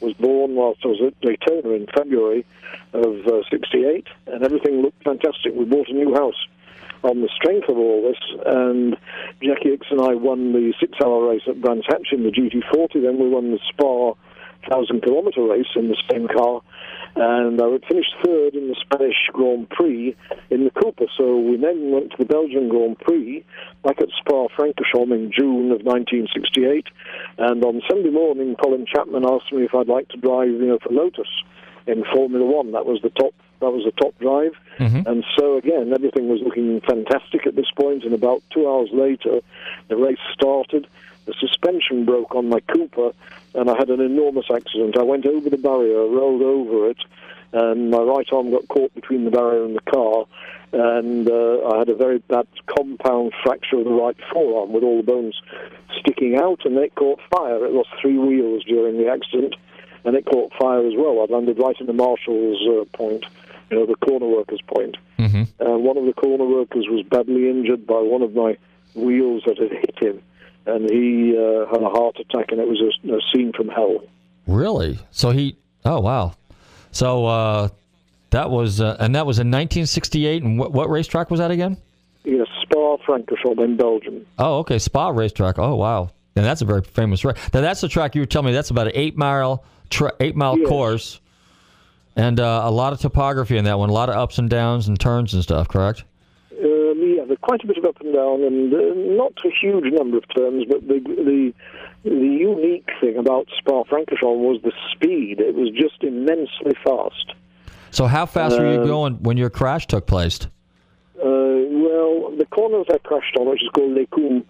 [0.00, 2.44] was born whilst I was at Daytona in February
[2.92, 5.54] of uh, 68, and everything looked fantastic.
[5.54, 6.46] We bought a new house
[7.02, 8.96] on the strength of all this, and
[9.42, 13.18] Jacky Ickx and I won the six-hour race at Brands Hatch in the GT40, then
[13.18, 14.14] we won the Spa
[14.68, 16.62] 1,000-kilometre race in the same car,
[17.16, 20.14] and I would finished third in the Spanish Grand Prix
[20.50, 21.06] in the Cooper.
[21.16, 23.44] So we then went to the Belgian Grand Prix
[23.82, 26.86] back at Spa-Francorchamps in June of 1968,
[27.38, 30.78] and on Sunday morning, Colin Chapman asked me if I'd like to drive, you know,
[30.78, 31.28] for Lotus
[31.86, 32.72] in Formula One.
[32.72, 33.34] That was the top.
[33.60, 35.06] That was the top drive, mm-hmm.
[35.06, 38.04] and so again, everything was looking fantastic at this point.
[38.04, 39.40] And about two hours later,
[39.88, 40.86] the race started.
[41.30, 43.12] The suspension broke on my Cooper,
[43.54, 44.98] and I had an enormous accident.
[44.98, 46.96] I went over the barrier, rolled over it,
[47.52, 50.26] and my right arm got caught between the barrier and the car,
[50.72, 54.96] and uh, I had a very bad compound fracture of the right forearm with all
[54.96, 55.40] the bones
[56.00, 57.64] sticking out, and it caught fire.
[57.64, 59.54] It lost three wheels during the accident,
[60.04, 61.20] and it caught fire as well.
[61.20, 63.24] I landed right in the marshal's uh, point,
[63.70, 64.96] you know, the corner workers' point.
[65.16, 65.64] Mm-hmm.
[65.64, 68.56] Uh, one of the corner workers was badly injured by one of my
[68.96, 70.20] wheels that had hit him,
[70.66, 73.98] and he uh, had a heart attack, and it was a, a scene from hell.
[74.46, 74.98] Really?
[75.10, 75.56] So he?
[75.84, 76.34] Oh wow.
[76.92, 77.68] So uh,
[78.30, 80.42] that was, uh, and that was in 1968.
[80.42, 81.76] And what, what racetrack was that again?
[82.24, 84.26] Yes, Spa Francorchamps in Belgium.
[84.38, 85.58] Oh, okay, Spa racetrack.
[85.58, 86.10] Oh wow.
[86.36, 87.36] And that's a very famous race.
[87.52, 88.52] Now that's the track you were telling me.
[88.52, 90.68] That's about an eight mile, tra- eight mile Yes.
[90.68, 91.20] course,
[92.16, 93.88] and uh, a lot of topography in that one.
[93.90, 95.68] A lot of ups and downs and turns and stuff.
[95.68, 96.04] Correct?
[97.30, 98.78] There's quite a bit of up and down, and uh,
[99.22, 100.64] not a huge number of turns.
[100.68, 101.52] But the the
[102.02, 105.38] the unique thing about Spa Francorchamps was the speed.
[105.38, 107.34] It was just immensely fast.
[107.92, 110.40] So how fast were you Um, going when your crash took place?
[111.22, 111.22] Uh,
[111.86, 114.44] well, the corner that I crashed on, which is called Les Combes,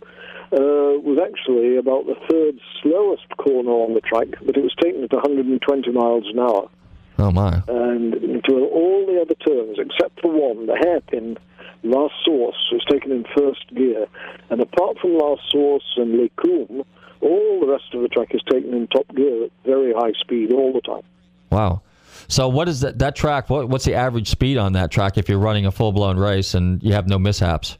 [0.53, 5.05] uh, was actually about the third slowest corner on the track, but it was taken
[5.05, 6.69] at 120 miles an hour.
[7.19, 7.62] Oh my.
[7.69, 11.37] And to all the other turns, except for one, the hairpin,
[11.83, 14.07] La Source, was taken in first gear.
[14.51, 16.85] And apart from La Source and Les Combes,
[17.21, 20.53] all the rest of the track is taken in top gear at very high speed
[20.53, 21.03] all the time.
[21.51, 21.83] Wow.
[22.29, 23.51] So what is that that track?
[23.51, 26.55] What, what's the average speed on that track if you're running a full blown race
[26.55, 27.77] and you have no mishaps?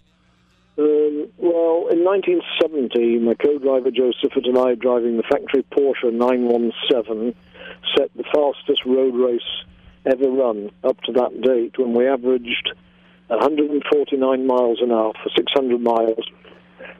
[0.79, 7.35] Um, well, in 1970, my co-driver Jo Siffert and I, driving the factory Porsche 917,
[7.97, 9.41] set the fastest road race
[10.07, 12.73] ever run up to that date when we averaged
[13.31, 16.25] 149 miles an hour for 600 miles,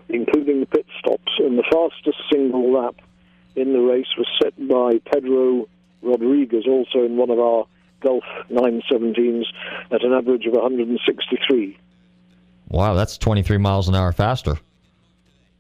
[0.09, 1.33] including the pit stops.
[1.39, 2.95] And the fastest single lap
[3.57, 5.67] in the race was set by Pedro
[6.03, 7.67] Rodriguez, also in one of our
[8.01, 9.45] Gulf 917s,
[9.91, 11.77] at an average of 163.
[12.69, 14.55] Wow, that's 23 miles an hour faster.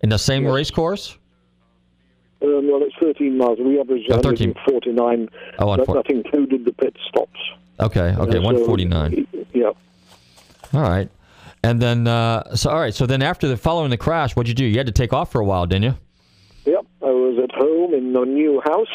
[0.02, 1.18] In the same race course?
[2.42, 3.59] Um, well, it's 13 miles.
[3.59, 5.28] We averaged Oh, 149.
[5.59, 6.02] Oh, but 140.
[6.02, 7.38] that included the pit stops.
[7.80, 9.26] Okay, okay, Uh, so, 149.
[9.52, 9.72] Yeah.
[10.72, 11.11] All right.
[11.62, 12.94] And then, uh, so all right.
[12.94, 14.64] So then, after the following the crash, what'd you do?
[14.64, 15.94] You had to take off for a while, didn't you?
[16.64, 16.87] Yep.
[17.02, 18.87] I was at home in a new house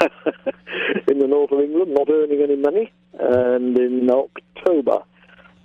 [1.08, 2.92] in the north of England, not earning any money.
[3.18, 5.04] And in October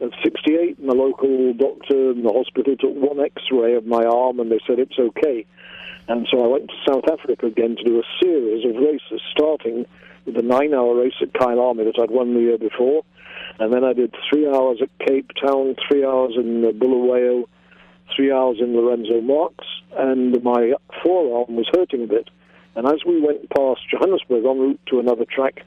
[0.02, 4.40] of 68, my local doctor in the hospital took one x ray of my arm
[4.40, 5.46] and they said it's okay.
[6.08, 9.86] And so I went to South Africa again to do a series of races, starting
[10.26, 13.04] with a nine hour race at Kyalami that I'd won the year before.
[13.60, 17.48] And then I did three hours at Cape Town, three hours in Bulawayo,
[18.16, 19.68] three hours in Lourenço Marques,
[19.98, 22.30] and my forearm was hurting a bit.
[22.76, 25.62] And as we went past Johannesburg en route to another track,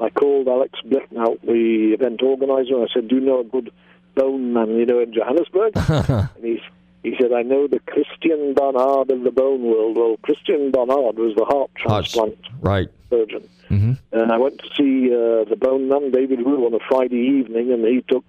[0.00, 3.70] I called Alex Blignaut, the event organizer, and I said, Do you know a good
[4.14, 5.72] bone man, you know, in Johannesburg?
[5.76, 6.60] and he,
[7.02, 9.96] he said, I know the Christiaan Barnard of the bone world.
[9.96, 12.12] Well, Christiaan Barnard was the heart Hearts.
[12.12, 12.88] transplant Right.
[13.14, 13.48] Surgeon.
[13.68, 17.22] hmm And I went to see uh, the bone man, David Wu, on a Friday
[17.38, 18.26] evening, and he took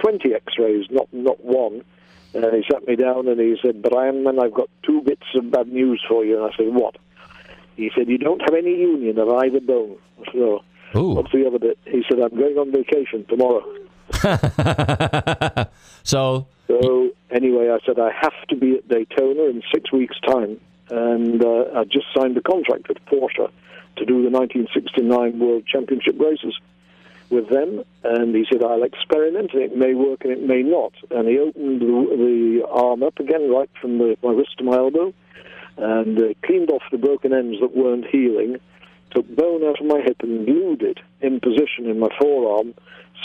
[0.00, 1.84] 20 x-rays, not, not one.
[2.34, 5.50] And he sat me down and he said, Brian, man, I've got two bits of
[5.50, 6.42] bad news for you.
[6.42, 6.96] And I said, what?
[7.76, 9.96] He said, you don't have any union of either bone.
[10.20, 10.62] I said, oh,
[10.96, 11.14] Ooh.
[11.14, 11.78] what's the other bit?
[11.84, 13.64] He said, I'm going on vacation tomorrow.
[16.02, 20.58] so, So anyway, I said, I have to be at Daytona in six weeks' time.
[20.90, 23.50] And uh, I just signed a contract with Porsche
[23.96, 26.58] to do the 1969 World Championship races
[27.30, 27.84] with them.
[28.04, 30.92] And he said, I'll experiment, and it may work and it may not.
[31.10, 34.76] And he opened the, the arm up again, right from the, my wrist to my
[34.76, 35.12] elbow,
[35.76, 38.58] and uh, cleaned off the broken ends that weren't healing,
[39.10, 42.74] took bone out of my hip and glued it in position in my forearm,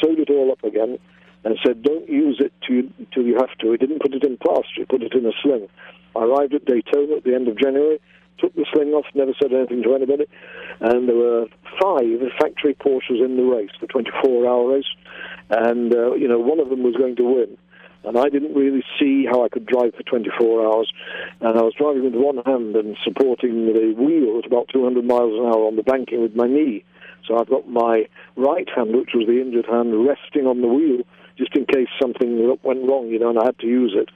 [0.01, 0.97] sewed it all up again,
[1.43, 4.23] and said, "Don't use it till you, till you have to." He didn't put it
[4.23, 5.67] in plaster; he put it in a sling.
[6.15, 7.99] I arrived at Daytona at the end of January,
[8.39, 10.25] took the sling off, never said anything to anybody,
[10.79, 11.45] and there were
[11.81, 14.89] five factory Porsches in the race, the 24-hour race,
[15.49, 17.57] and uh, you know one of them was going to win.
[18.03, 20.89] And I didn't really see how I could drive for 24 hours.
[21.41, 25.33] And I was driving with one hand and supporting the wheel at about 200 miles
[25.33, 26.85] an hour on the banking with my knee.
[27.27, 28.07] So I've got my
[28.37, 31.03] right hand, which was the injured hand, resting on the wheel
[31.37, 34.09] just in case something went wrong, you know, and I had to use it.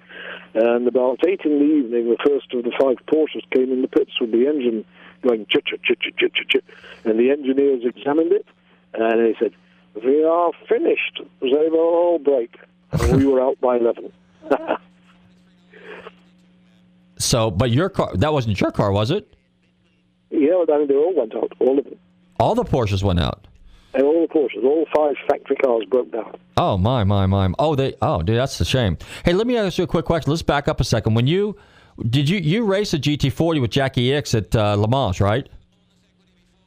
[0.54, 3.88] And about eight in the evening, the first of the five Porsches came in the
[3.88, 4.86] pits with the engine
[5.22, 6.64] going chit chit chit chit chit chit chit,
[7.06, 8.46] and the engineers examined it,
[8.94, 9.54] and they said,
[10.04, 11.22] "We are finished.
[11.42, 12.58] They will all break."
[12.92, 14.12] And we were out by eleven.
[17.18, 19.32] so, but your car, that wasn't your car, was it?
[20.32, 21.98] yeah, I mean, they all went out, all of them.
[22.40, 23.48] All the Porsches went out.
[23.94, 26.36] And all the Porsches, all five factory cars broke down.
[26.58, 27.52] Oh my my my!
[27.60, 28.98] Oh they oh dude, that's a shame.
[29.26, 30.32] Hey, let me ask you a quick question.
[30.32, 31.14] Let's back up a second.
[31.14, 31.58] When you
[32.10, 35.48] did you you race a GT40 with Jacky Ickx at uh, Le Mans, right?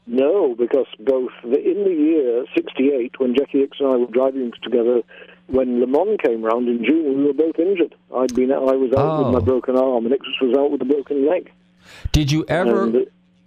[0.07, 4.53] No, because both the, in the year '68, when Jacky Ickx and I were driving
[4.63, 5.01] together,
[5.47, 7.95] when Le Mans came round in June, we were both injured.
[8.15, 9.25] I'd been I was out Oh.
[9.25, 11.51] with my broken arm, and Ickx was out with a broken leg.
[12.13, 12.83] Did you ever?
[12.85, 13.01] And, uh,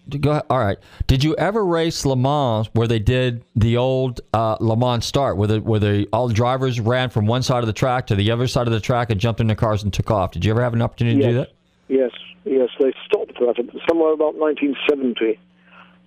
[0.09, 0.43] Go ahead.
[0.49, 0.77] All right.
[1.07, 5.37] Did you ever race Le Mans where they did the old uh, Le Mans start,
[5.37, 8.15] where the, where the all the drivers ran from one side of the track to
[8.15, 10.31] the other side of the track and jumped in their cars and took off?
[10.31, 11.51] Did you ever have an opportunity to do that?
[11.87, 12.11] Yes,
[12.45, 13.55] yes, they stopped that
[13.87, 15.39] somewhere about 1970.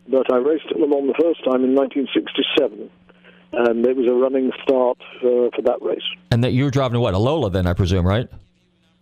[0.08, 2.90] But I raced at Le Mans the first time in 1967,
[3.52, 6.02] and it was a running start uh, for that race.
[6.30, 8.28] And that you were driving what a Lola then, I presume, right?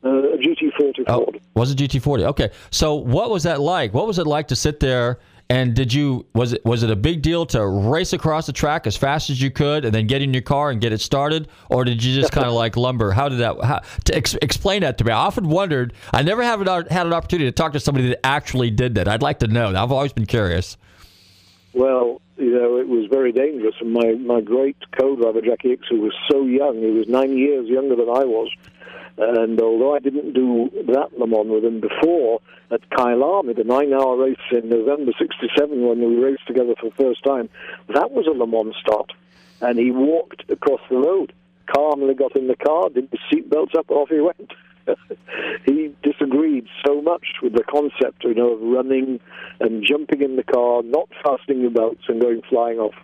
[0.03, 1.41] Uh, GT40 Oh, Ford.
[1.55, 2.25] was it GT40?
[2.27, 2.51] Okay.
[2.71, 3.93] So what was that like?
[3.93, 5.19] What was it like to sit there?
[5.51, 8.87] And did you was it was it a big deal to race across the track
[8.87, 11.49] as fast as you could and then get in your car and get it started,
[11.71, 13.13] or did you just kind of like lumber?
[13.13, 13.57] How did that?
[13.65, 15.11] How, to ex, explain that to me.
[15.11, 15.95] I often wondered.
[16.13, 19.09] I never have an, had an opportunity to talk to somebody that actually did that.
[19.09, 19.69] I'd like to know.
[19.75, 20.77] I've always been curious.
[21.73, 23.75] Well, you know, it was very dangerous.
[23.81, 27.69] And my, my great co-driver, Jacky Ickx, who was so young, he was nine years
[27.69, 28.51] younger than I was.
[29.19, 32.41] And although I didn't do that Le Mans with him before,
[32.71, 37.25] at Kyle the nine-hour race in November 67 when we raced together for the first
[37.25, 37.49] time,
[37.89, 39.13] that was a Le Mans start.
[39.61, 41.33] And he walked across the road,
[41.67, 44.53] calmly got in the car, did the seatbelts up, off he went.
[45.67, 49.19] he disagreed so much with the concept, you know, of running
[49.59, 52.95] and jumping in the car, not fastening your belts, and going flying off.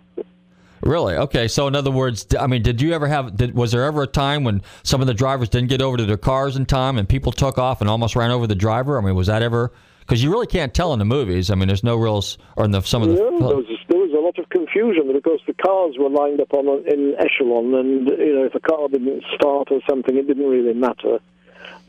[0.85, 1.15] Really?
[1.15, 1.47] Okay.
[1.47, 3.35] So in other words, I mean, did you ever have?
[3.35, 6.05] Did, was there ever a time when some of the drivers didn't get over to
[6.05, 8.97] their cars in time and people took off and almost ran over the driver?
[8.97, 9.71] I mean, was that ever?
[10.01, 11.49] Because you really can't tell in the movies.
[11.49, 12.23] I mean, there's no real,
[12.55, 13.15] or in the some of the.
[13.15, 16.87] There was there was a lot of confusion because the cars were lined up on
[16.87, 20.75] in echelon, and you know if a car didn't start or something, it didn't really
[20.75, 21.17] matter.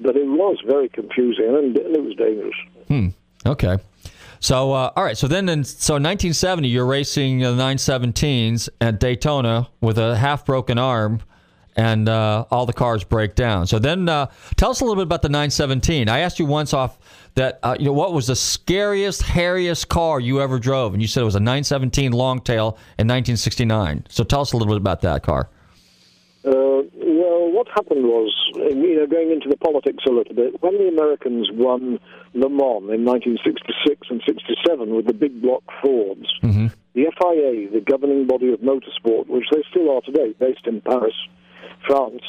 [0.00, 2.56] But it was very confusing, and, and it was dangerous.
[2.88, 3.08] Hmm.
[3.44, 3.76] Okay.
[4.40, 5.16] So uh, all right.
[5.16, 10.78] So then, in, so 1970, you're racing the 917s at Daytona with a half broken
[10.78, 11.22] arm,
[11.76, 13.66] and uh, all the cars break down.
[13.66, 16.08] So then, uh, tell us a little bit about the 917.
[16.08, 16.98] I asked you once off
[17.34, 21.08] that uh, you know what was the scariest, hairiest car you ever drove, and you
[21.08, 24.06] said it was a 917 Longtail in 1969.
[24.08, 25.48] So tell us a little bit about that car.
[27.76, 31.50] Happened was, uh, you know, going into the politics a little bit, when the Americans
[31.52, 32.00] won
[32.32, 36.24] Le Mans in 1966 and 67 with the big block Fords,
[36.94, 41.12] the FIA, the governing body of motorsport, which they still are today, based in Paris,
[41.86, 42.22] France,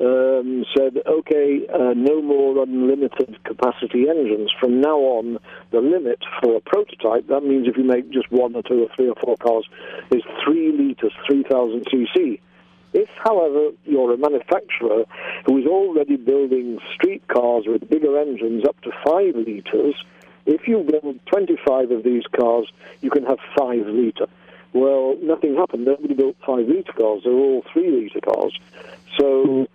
[0.00, 4.50] um, said, okay, uh, no more unlimited capacity engines.
[4.58, 5.38] From now on,
[5.70, 8.88] the limit for a prototype, that means if you make just one or two or
[8.96, 9.68] three or four cars,
[10.10, 12.40] is 3 litres, 3,000 cc.
[12.92, 15.04] If, however, you're a manufacturer
[15.46, 19.94] who is already building street cars with bigger engines up to 5 litres,
[20.46, 22.70] if you build 25 of these cars,
[23.00, 24.26] you can have 5 litre.
[24.72, 25.84] Well, nothing happened.
[25.84, 27.22] Nobody built 5 litre cars.
[27.24, 28.58] They were all 3 litre cars.
[29.18, 29.68] So,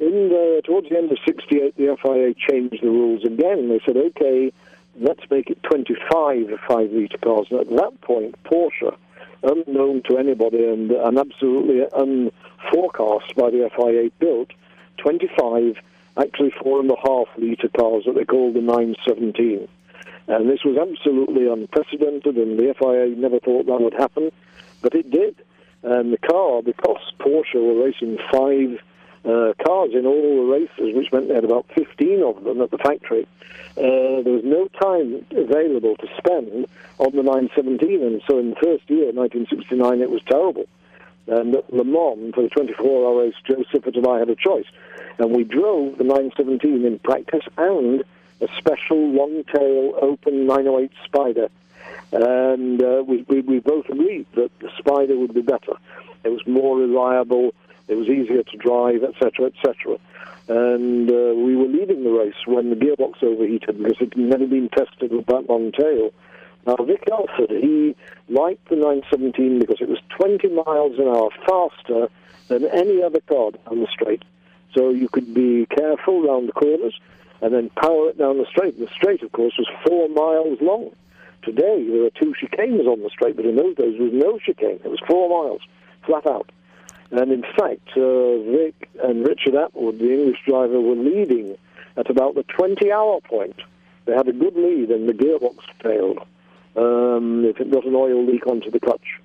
[0.00, 3.68] in the, towards the end of 68, the FIA changed the rules again.
[3.68, 4.52] They said, okay,
[5.00, 7.46] let's make it 25 5 litre cars.
[7.50, 8.96] And at that point, Porsche,
[9.42, 14.50] unknown to anybody and, and absolutely unforecast by the FIA, built
[14.98, 15.76] 25,
[16.20, 19.68] actually 4.5 litre cars that they called the 917.
[20.26, 24.30] And this was absolutely unprecedented, and the FIA never thought that would happen,
[24.82, 25.36] but it did.
[25.82, 28.78] And the car, because Porsche were racing five
[29.28, 32.70] uh, cars in all the races, which meant they had about 15 of them at
[32.70, 33.26] the factory,
[33.76, 36.66] uh, there was no time available to spend
[36.98, 38.02] on the 917.
[38.02, 40.66] And so in the first year, 1969, it was terrible.
[41.26, 44.66] And at Le Mans, for the 24-hour race, Siffert and I had a choice.
[45.18, 48.02] And we drove the 917 in practice and
[48.40, 51.48] a special long-tail open 908 Spider.
[52.12, 55.74] And uh, we, we, we both agreed that the Spider would be better.
[56.24, 57.52] It was more reliable,
[57.88, 59.98] it was easier to drive, etc., etc.
[60.48, 64.46] And uh, we were leading the race when the gearbox overheated because it had never
[64.46, 66.12] been tested with that long tail.
[66.66, 67.94] Now, Vic Elford, he
[68.28, 72.08] liked the 917 because it was 20 miles an hour faster
[72.48, 74.22] than any other car down the straight.
[74.74, 76.98] So you could be careful round the corners
[77.40, 78.78] and then power it down the straight.
[78.78, 80.90] The straight, of course, was four miles long.
[81.42, 84.38] Today, there are two chicanes on the straight, but in those days, there was no
[84.38, 84.80] chicane.
[84.84, 85.62] It was four miles,
[86.04, 86.50] flat out.
[87.10, 91.56] And in fact, uh, Vic and Richard Attwood, the English driver, were leading
[91.96, 93.56] at about the 20 hour point.
[94.04, 96.18] They had a good lead, and the gearbox failed.
[96.76, 99.20] Um, if it got an oil leak onto the clutch.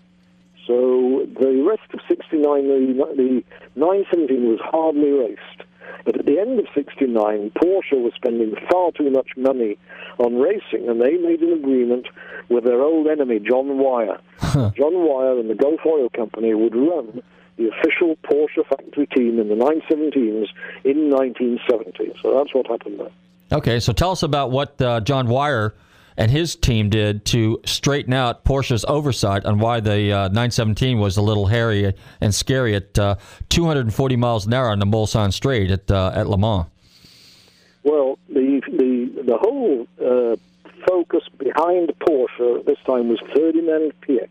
[0.66, 3.44] So the rest of 69, the, the
[3.76, 5.64] 917 was hardly raced.
[6.06, 9.78] But at the end of 69, Porsche was spending far too much money
[10.18, 12.08] on racing, and they made an agreement
[12.50, 14.20] with their old enemy, John Wyer.
[14.54, 17.22] John Wyer and the Gulf Oil Company would run
[17.58, 20.48] the official Porsche factory team in the 917s
[20.84, 22.14] in 1970.
[22.22, 23.12] So that's what happened there.
[23.52, 25.74] Okay, so tell us about what uh, John Wyer
[26.18, 31.18] and his team did to straighten out Porsche's oversight on why the uh, 917 was
[31.18, 33.16] a little hairy and scary at uh,
[33.50, 36.66] 240 miles an hour on the Mulsanne Straight at uh, at Le Mans.
[37.84, 40.36] Well, the the the whole uh,
[40.88, 44.30] focus behind Porsche at this time was Ferdinand Piëch,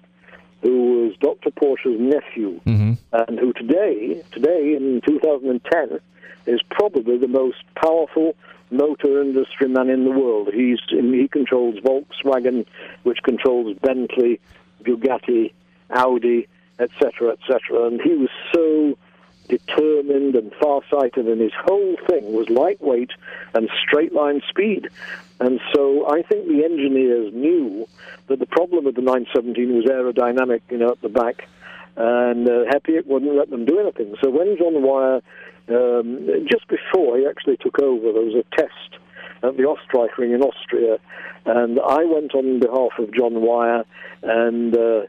[0.62, 1.50] who was Dr.
[1.50, 2.92] Porsche's nephew, mm-hmm.
[3.12, 6.00] and who today today in 2010
[6.46, 8.34] is probably the most powerful
[8.70, 10.48] motor industry man in the world.
[10.52, 12.66] He's he controls Volkswagen,
[13.02, 14.40] which controls Bentley,
[14.82, 15.52] Bugatti,
[15.90, 16.48] Audi,
[16.78, 17.86] etc., etc.
[17.86, 18.96] And he was so
[19.48, 23.10] determined and far-sighted, and his whole thing was lightweight
[23.54, 24.88] and straight-line speed.
[25.40, 27.86] And so I think the engineers knew
[28.28, 31.48] that the problem with the 917 was aerodynamic, you know, at the back,
[31.96, 34.14] and uh, Piëch wouldn't let them do anything.
[34.22, 35.20] So when John Wyer
[35.68, 38.98] um, just before he actually took over, there was a test
[39.42, 40.98] at the Ring in Austria,
[41.44, 43.84] and I went on behalf of John Wyer
[44.22, 45.02] and uh,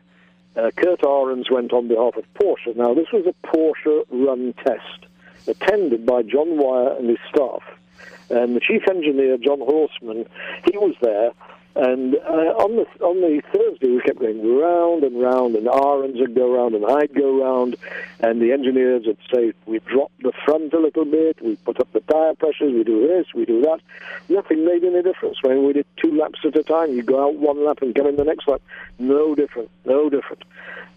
[0.64, 2.76] uh, Kurt Ahrens went on behalf of Porsche.
[2.76, 5.06] Now, this was a Porsche-run test,
[5.48, 7.64] attended by John Wyer and his staff.
[8.30, 10.26] And the chief engineer, John Horsman,
[10.66, 11.32] he was there,
[11.76, 16.20] and uh, on the on the Thursday, we kept going round and round, and Ahrens
[16.20, 17.78] would go round, and I'd go round,
[18.20, 21.92] and the engineers would say, "We drop the front a little bit, we put up
[21.92, 23.80] the tire pressures, we do this, we do that."
[24.30, 25.42] Nothing made any difference.
[25.42, 28.06] When we did two laps at a time, you go out one lap and come
[28.06, 28.62] in the next lap.
[29.00, 30.44] No different, no different.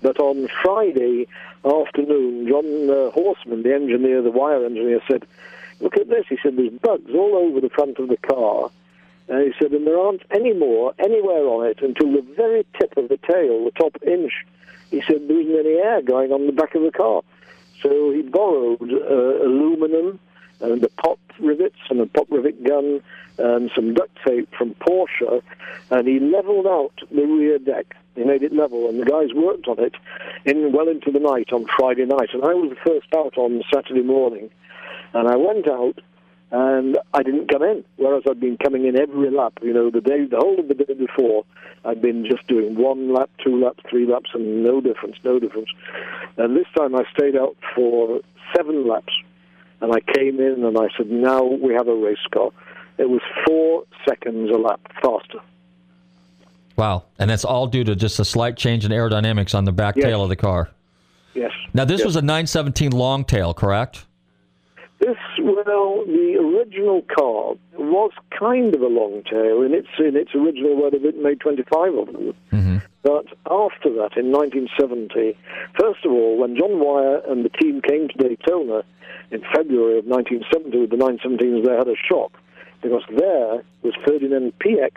[0.02, 1.26] But on Friday
[1.64, 5.24] afternoon, John uh, Horsman, the engineer, the Wyer engineer, said,
[5.80, 8.70] "Look at this." He said, "There's bugs all over the front of the car."
[9.28, 12.96] And he said, and there aren't any more anywhere on it until the very tip
[12.96, 14.32] of the tail, the top inch.
[14.90, 17.22] He said there isn't any air going on the back of the car.
[17.82, 20.20] So he borrowed uh, aluminum
[20.60, 23.02] and the pop rivets and a pop rivet gun
[23.38, 25.42] and some duct tape from Porsche,
[25.90, 27.94] and he leveled out the rear deck.
[28.14, 29.94] He made it level, and the guys worked on it
[30.46, 32.30] in well into the night on Friday night.
[32.32, 34.48] And I was the first out on Saturday morning,
[35.12, 36.00] and I went out
[36.51, 37.84] and I didn't come in.
[37.97, 39.55] Whereas I'd been coming in every lap.
[39.62, 41.44] You know, the day, the whole of the day before,
[41.84, 45.68] I'd been just doing one lap, two laps, three laps, and no difference, no difference.
[46.36, 48.20] And this time I stayed out for
[48.55, 49.12] seven laps,
[49.80, 52.51] and I came in and I said, "Now we have a race car."
[52.99, 55.40] It was four seconds a lap faster.
[56.76, 59.97] Wow, and that's all due to just a slight change in aerodynamics on the back
[59.97, 60.05] yes.
[60.05, 60.70] tail of the car.
[61.34, 61.53] Yes.
[61.74, 62.07] Now this yes.
[62.07, 64.07] was a 917 long tail, correct?
[65.47, 70.74] Well, the original car was kind of a long tail in its in its original
[70.74, 72.34] word of it made 25 of them.
[72.53, 72.76] Mm-hmm.
[73.05, 75.38] But after that, in 1970,
[75.78, 78.82] first of all, when John Wyer and the team came to Daytona
[79.30, 82.32] in February of 1970 with the 917s, they had a shock
[82.82, 84.97] because there was Ferdinand Piëch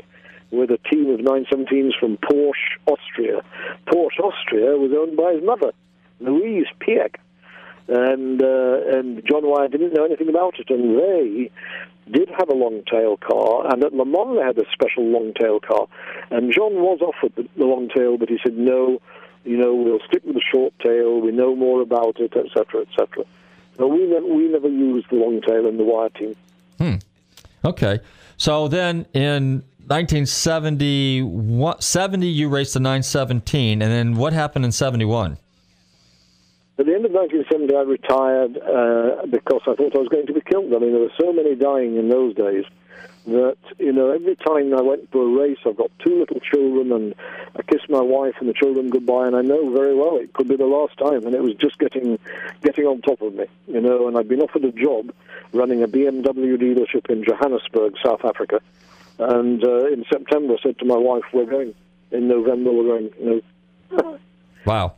[0.50, 3.44] with a team of 917s from Porsche, Austria.
[3.86, 5.72] Porsche, Austria was owned by his mother,
[6.20, 7.18] Louise Piëch
[7.90, 11.52] and uh, and John Wyer didn't know anything about it, and they
[12.12, 15.34] did have a long tail car, and at Le Mans they had a special long
[15.40, 15.88] tail car,
[16.30, 19.02] and John was offered the, the long tail, but he said no,
[19.44, 23.26] you know we'll stick with the short tail, we know more about it, etc., etc.
[23.78, 26.36] So we never we never used the long tail in the Wyer team.
[26.78, 26.96] Hmm.
[27.66, 28.00] Okay,
[28.38, 35.38] so then in 1970, 70 you raced the 917, and then what happened in 71?
[36.80, 40.34] At the end of 1970, I retired uh, because I thought I was going to
[40.34, 40.74] be killed.
[40.74, 42.64] I mean, there were so many dying in those days
[43.28, 46.94] that, you know, every time I went to a race, I've got two little children,
[46.94, 47.16] and
[47.58, 50.48] I kiss my wife and the children goodbye, and I know very well it could
[50.48, 52.18] be the last time, and it was just getting,
[52.64, 55.14] getting on top of me, you know, and I'd been offered a job
[55.52, 58.62] running a BMW dealership in Johannesburg, South Africa,
[59.18, 61.76] and uh, in September I said to my wife, we're going.
[62.12, 63.44] In November, we're going, you
[63.92, 64.20] know.
[64.66, 64.96] wow.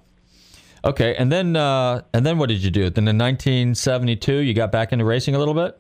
[0.84, 2.90] Okay, and then uh, and then what did you do?
[2.90, 5.80] Then in 1972, you got back into racing a little bit.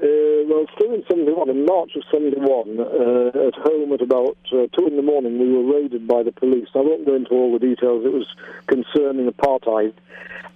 [0.00, 4.66] Uh, well, still in 71, in March of 71, uh, at home at about uh,
[4.76, 6.66] 2 in the morning, we were raided by the police.
[6.74, 8.04] I won't go into all the details.
[8.06, 8.26] It was
[8.66, 9.92] concerning apartheid.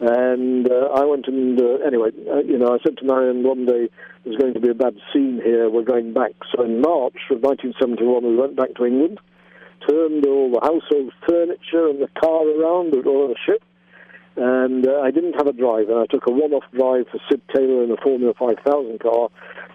[0.01, 3.67] And uh, I went and, uh, anyway, uh, you know, I said to Marion one
[3.67, 3.89] day,
[4.25, 6.33] there's going to be a bad scene here, we're going back.
[6.55, 9.21] So in March of 1971, we went back to England
[9.89, 13.63] turned all the household furniture and the car around on the ship.
[14.37, 16.01] And uh, I didn't have a driver.
[16.01, 19.31] I took a one-off drive for Sid Taylor in a Formula 5000 car,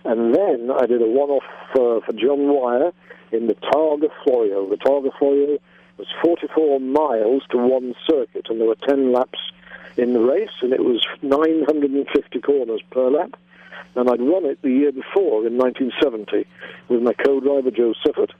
[0.06, 2.92] and then I did a one-off uh, for John Wyer
[3.32, 4.70] in the Targa Florio.
[4.70, 5.58] The Targa Florio
[5.98, 9.40] was 44 miles to one circuit, and there were 10 laps
[9.98, 13.36] in the race, and it was 950 corners per lap.
[13.96, 16.48] And I'd run it the year before in 1970
[16.88, 18.32] with my co-driver Jo Siffert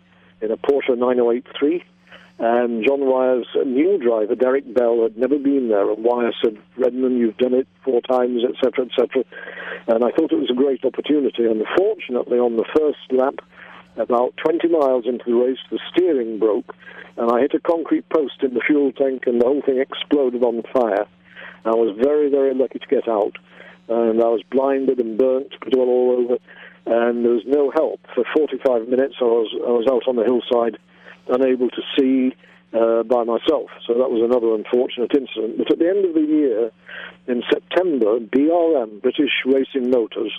[0.42, 1.84] in a Porsche 9083.
[2.40, 5.92] And John Wyer's new driver, Derek Bell, had never been there.
[5.92, 9.24] And Wyer said, Redman, you've done it four times, etc., etc.
[9.88, 11.46] And I thought it was a great opportunity.
[11.46, 13.36] Unfortunately, on the first lap,
[13.98, 16.74] about 20 miles into the race, the steering broke,
[17.18, 20.44] and I hit a concrete post in the fuel tank, and the whole thing exploded
[20.44, 21.06] on fire.
[21.66, 23.36] I was very, very lucky to get out,
[23.90, 26.38] and I was blinded and burnt all over,
[26.86, 28.00] and there was no help.
[28.16, 30.78] For 45 minutes, I was, I was out on the hillside,
[31.28, 32.36] unable to see
[32.74, 33.70] uh, by myself.
[33.86, 35.58] So that was another unfortunate incident.
[35.58, 36.72] But at the end of the year,
[37.28, 40.32] in September, BRM, British Racing Motors,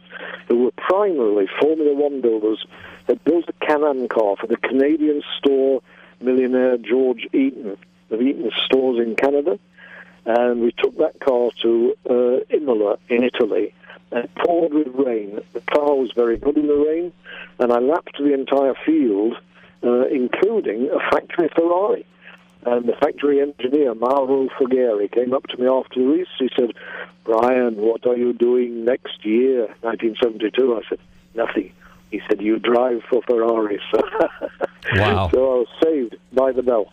[0.49, 2.64] who were primarily Formula One builders,
[3.07, 5.82] had built a Can-Am car for the Canadian store
[6.20, 7.76] millionaire George Eaton
[8.11, 9.59] of Eaton's stores in Canada.
[10.24, 13.74] And we took that car to uh, Imola in Italy.
[14.10, 15.40] And it poured with rain.
[15.52, 17.12] The car was very good in the rain,
[17.58, 19.36] and I lapped the entire field,
[19.82, 22.06] uh, including a factory Ferrari.
[22.64, 26.28] And the factory engineer, Mauro Forghieri, came up to me after the race.
[26.38, 26.72] He said,
[27.24, 30.76] Brian, what are you doing next year, 1972?
[30.76, 30.98] I said,
[31.34, 31.72] nothing.
[32.12, 33.80] He said, you drive for Ferrari.
[34.94, 35.28] wow.
[35.32, 36.92] so I was saved by the bell.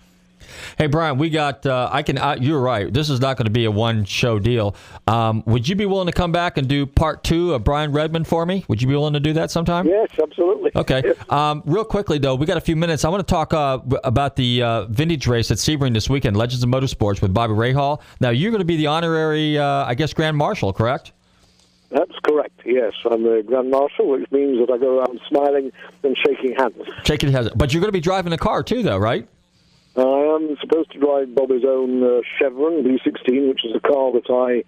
[0.78, 1.66] Hey Brian, we got.
[1.66, 2.18] Uh, I can.
[2.18, 2.92] Uh, you're right.
[2.92, 4.76] This is not going to be a one show deal.
[5.08, 8.24] Um, would you be willing to come back and do part two of Brian Redman
[8.24, 8.66] for me?
[8.68, 9.88] Would you be willing to do that sometime?
[9.88, 10.72] Yes, absolutely.
[10.76, 11.02] Okay.
[11.06, 11.18] Yes.
[11.30, 13.06] Um, real quickly though, we got a few minutes.
[13.06, 16.64] I want to talk uh, about the uh, vintage race at Sebring this weekend, Legends
[16.64, 18.02] of Motorsports with Bobby Rahal.
[18.20, 21.14] Now you're going to be the honorary, uh, I guess, Grand Marshal, correct?
[21.92, 22.60] That's correct.
[22.66, 25.72] Yes, I'm the Grand Marshal, which means that I go around smiling
[26.04, 26.76] and shaking hands.
[27.04, 27.50] Shaking hands.
[27.56, 29.28] But you're going to be driving a car too, though, right?
[30.00, 34.30] I am supposed to drive Bobby's own uh, Chevron B16, which is a car that
[34.30, 34.64] I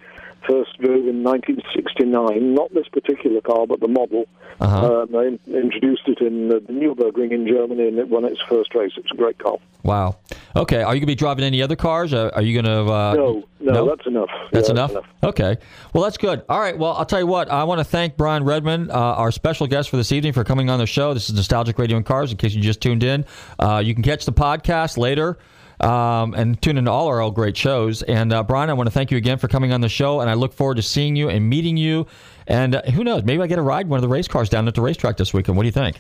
[0.48, 2.54] first drove in 1969.
[2.54, 4.26] Not this particular car, but the model.
[4.60, 5.02] Uh-huh.
[5.04, 8.92] Um, in- introduced it in the Nürburgring in Germany, and it won its first race.
[8.98, 9.58] It's a great car.
[9.84, 10.18] Wow.
[10.56, 10.84] Okay.
[10.84, 12.14] Are you going to be driving any other cars?
[12.14, 12.92] Are you going to?
[12.92, 14.30] Uh, No, no, that's enough.
[14.52, 14.92] That's Yeah, enough?
[15.24, 15.58] Okay.
[15.94, 16.44] Well, that's good.
[16.50, 16.78] All right.
[16.78, 17.50] Well, I'll tell you what.
[17.50, 20.70] I want to thank Brian Redman, uh, our special guest for this evening, for coming
[20.70, 21.14] on the show.
[21.16, 22.32] This is Nostalgic Radio and Cars.
[22.32, 23.26] In case you just tuned in,
[23.60, 25.38] uh, you can catch the podcast later.
[25.82, 28.04] Um, and tune into all our old great shows.
[28.04, 30.30] And uh, Brian, I want to thank you again for coming on the show, and
[30.30, 32.06] I look forward to seeing you and meeting you.
[32.46, 34.68] And uh, who knows, maybe I get a ride one of the race cars down
[34.68, 35.58] at the racetrack this weekend.
[35.58, 35.98] What do you think?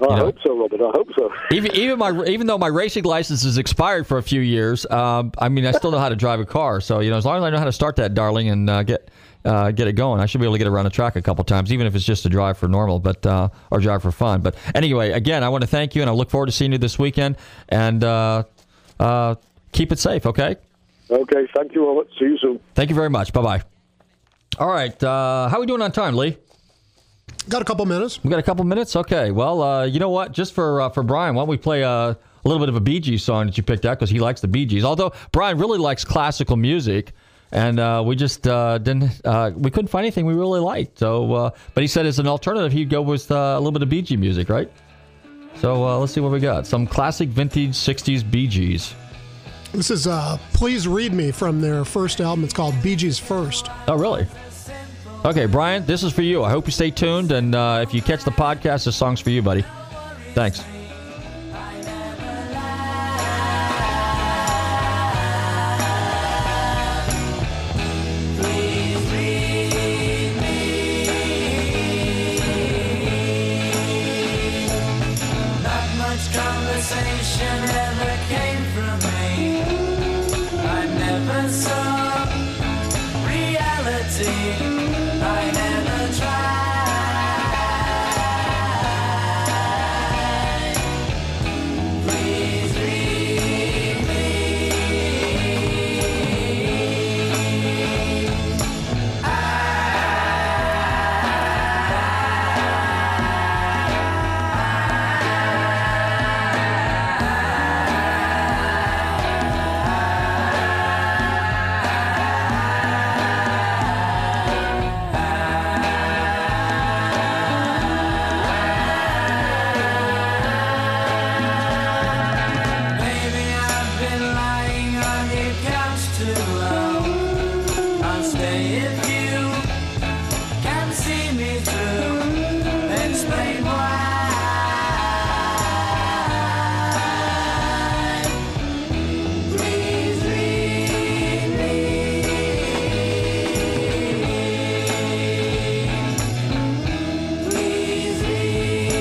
[0.00, 0.24] I you know.
[0.26, 0.80] hope so, Robert.
[0.80, 1.30] I hope so.
[1.52, 5.32] Even even my even though my racing license is expired for a few years, um,
[5.38, 6.80] I mean I still know how to drive a car.
[6.80, 8.82] So you know, as long as I know how to start that darling and uh,
[8.82, 9.10] get
[9.44, 11.44] uh, get it going, I should be able to get around the track a couple
[11.44, 14.40] times, even if it's just a drive for normal, but uh, or drive for fun.
[14.40, 16.78] But anyway, again, I want to thank you, and I look forward to seeing you
[16.78, 17.36] this weekend.
[17.68, 18.02] And
[19.00, 19.34] uh, uh,
[19.72, 20.56] keep it safe, okay?
[21.10, 22.08] Okay, thank you, Robert.
[22.18, 22.60] See you soon.
[22.74, 23.32] Thank you very much.
[23.32, 23.62] Bye bye.
[24.58, 26.36] All right, uh, how are we doing on time, Lee?
[27.48, 28.22] Got a couple minutes.
[28.22, 28.94] We got a couple minutes.
[28.94, 29.30] Okay.
[29.30, 30.32] Well, uh, you know what?
[30.32, 32.80] Just for uh, for Brian, why don't we play a, a little bit of a
[32.80, 34.84] Bee Gees song that you picked out because he likes the Bee Gees.
[34.84, 37.12] Although Brian really likes classical music,
[37.52, 40.98] and uh, we just uh, didn't uh, we couldn't find anything we really liked.
[40.98, 43.82] So, uh, but he said as an alternative he'd go with uh, a little bit
[43.82, 44.70] of Bee Gees music, right?
[45.56, 46.66] So uh, let's see what we got.
[46.66, 48.94] Some classic vintage '60s Bee Gees.
[49.72, 52.44] This is uh, Please Read Me from their first album.
[52.44, 53.68] It's called Bee Gees First.
[53.86, 54.26] Oh, really?
[55.24, 56.42] Okay, Brian, this is for you.
[56.42, 59.30] I hope you stay tuned, and uh, if you catch the podcast, this song's for
[59.30, 59.64] you, buddy.
[60.34, 60.64] Thanks.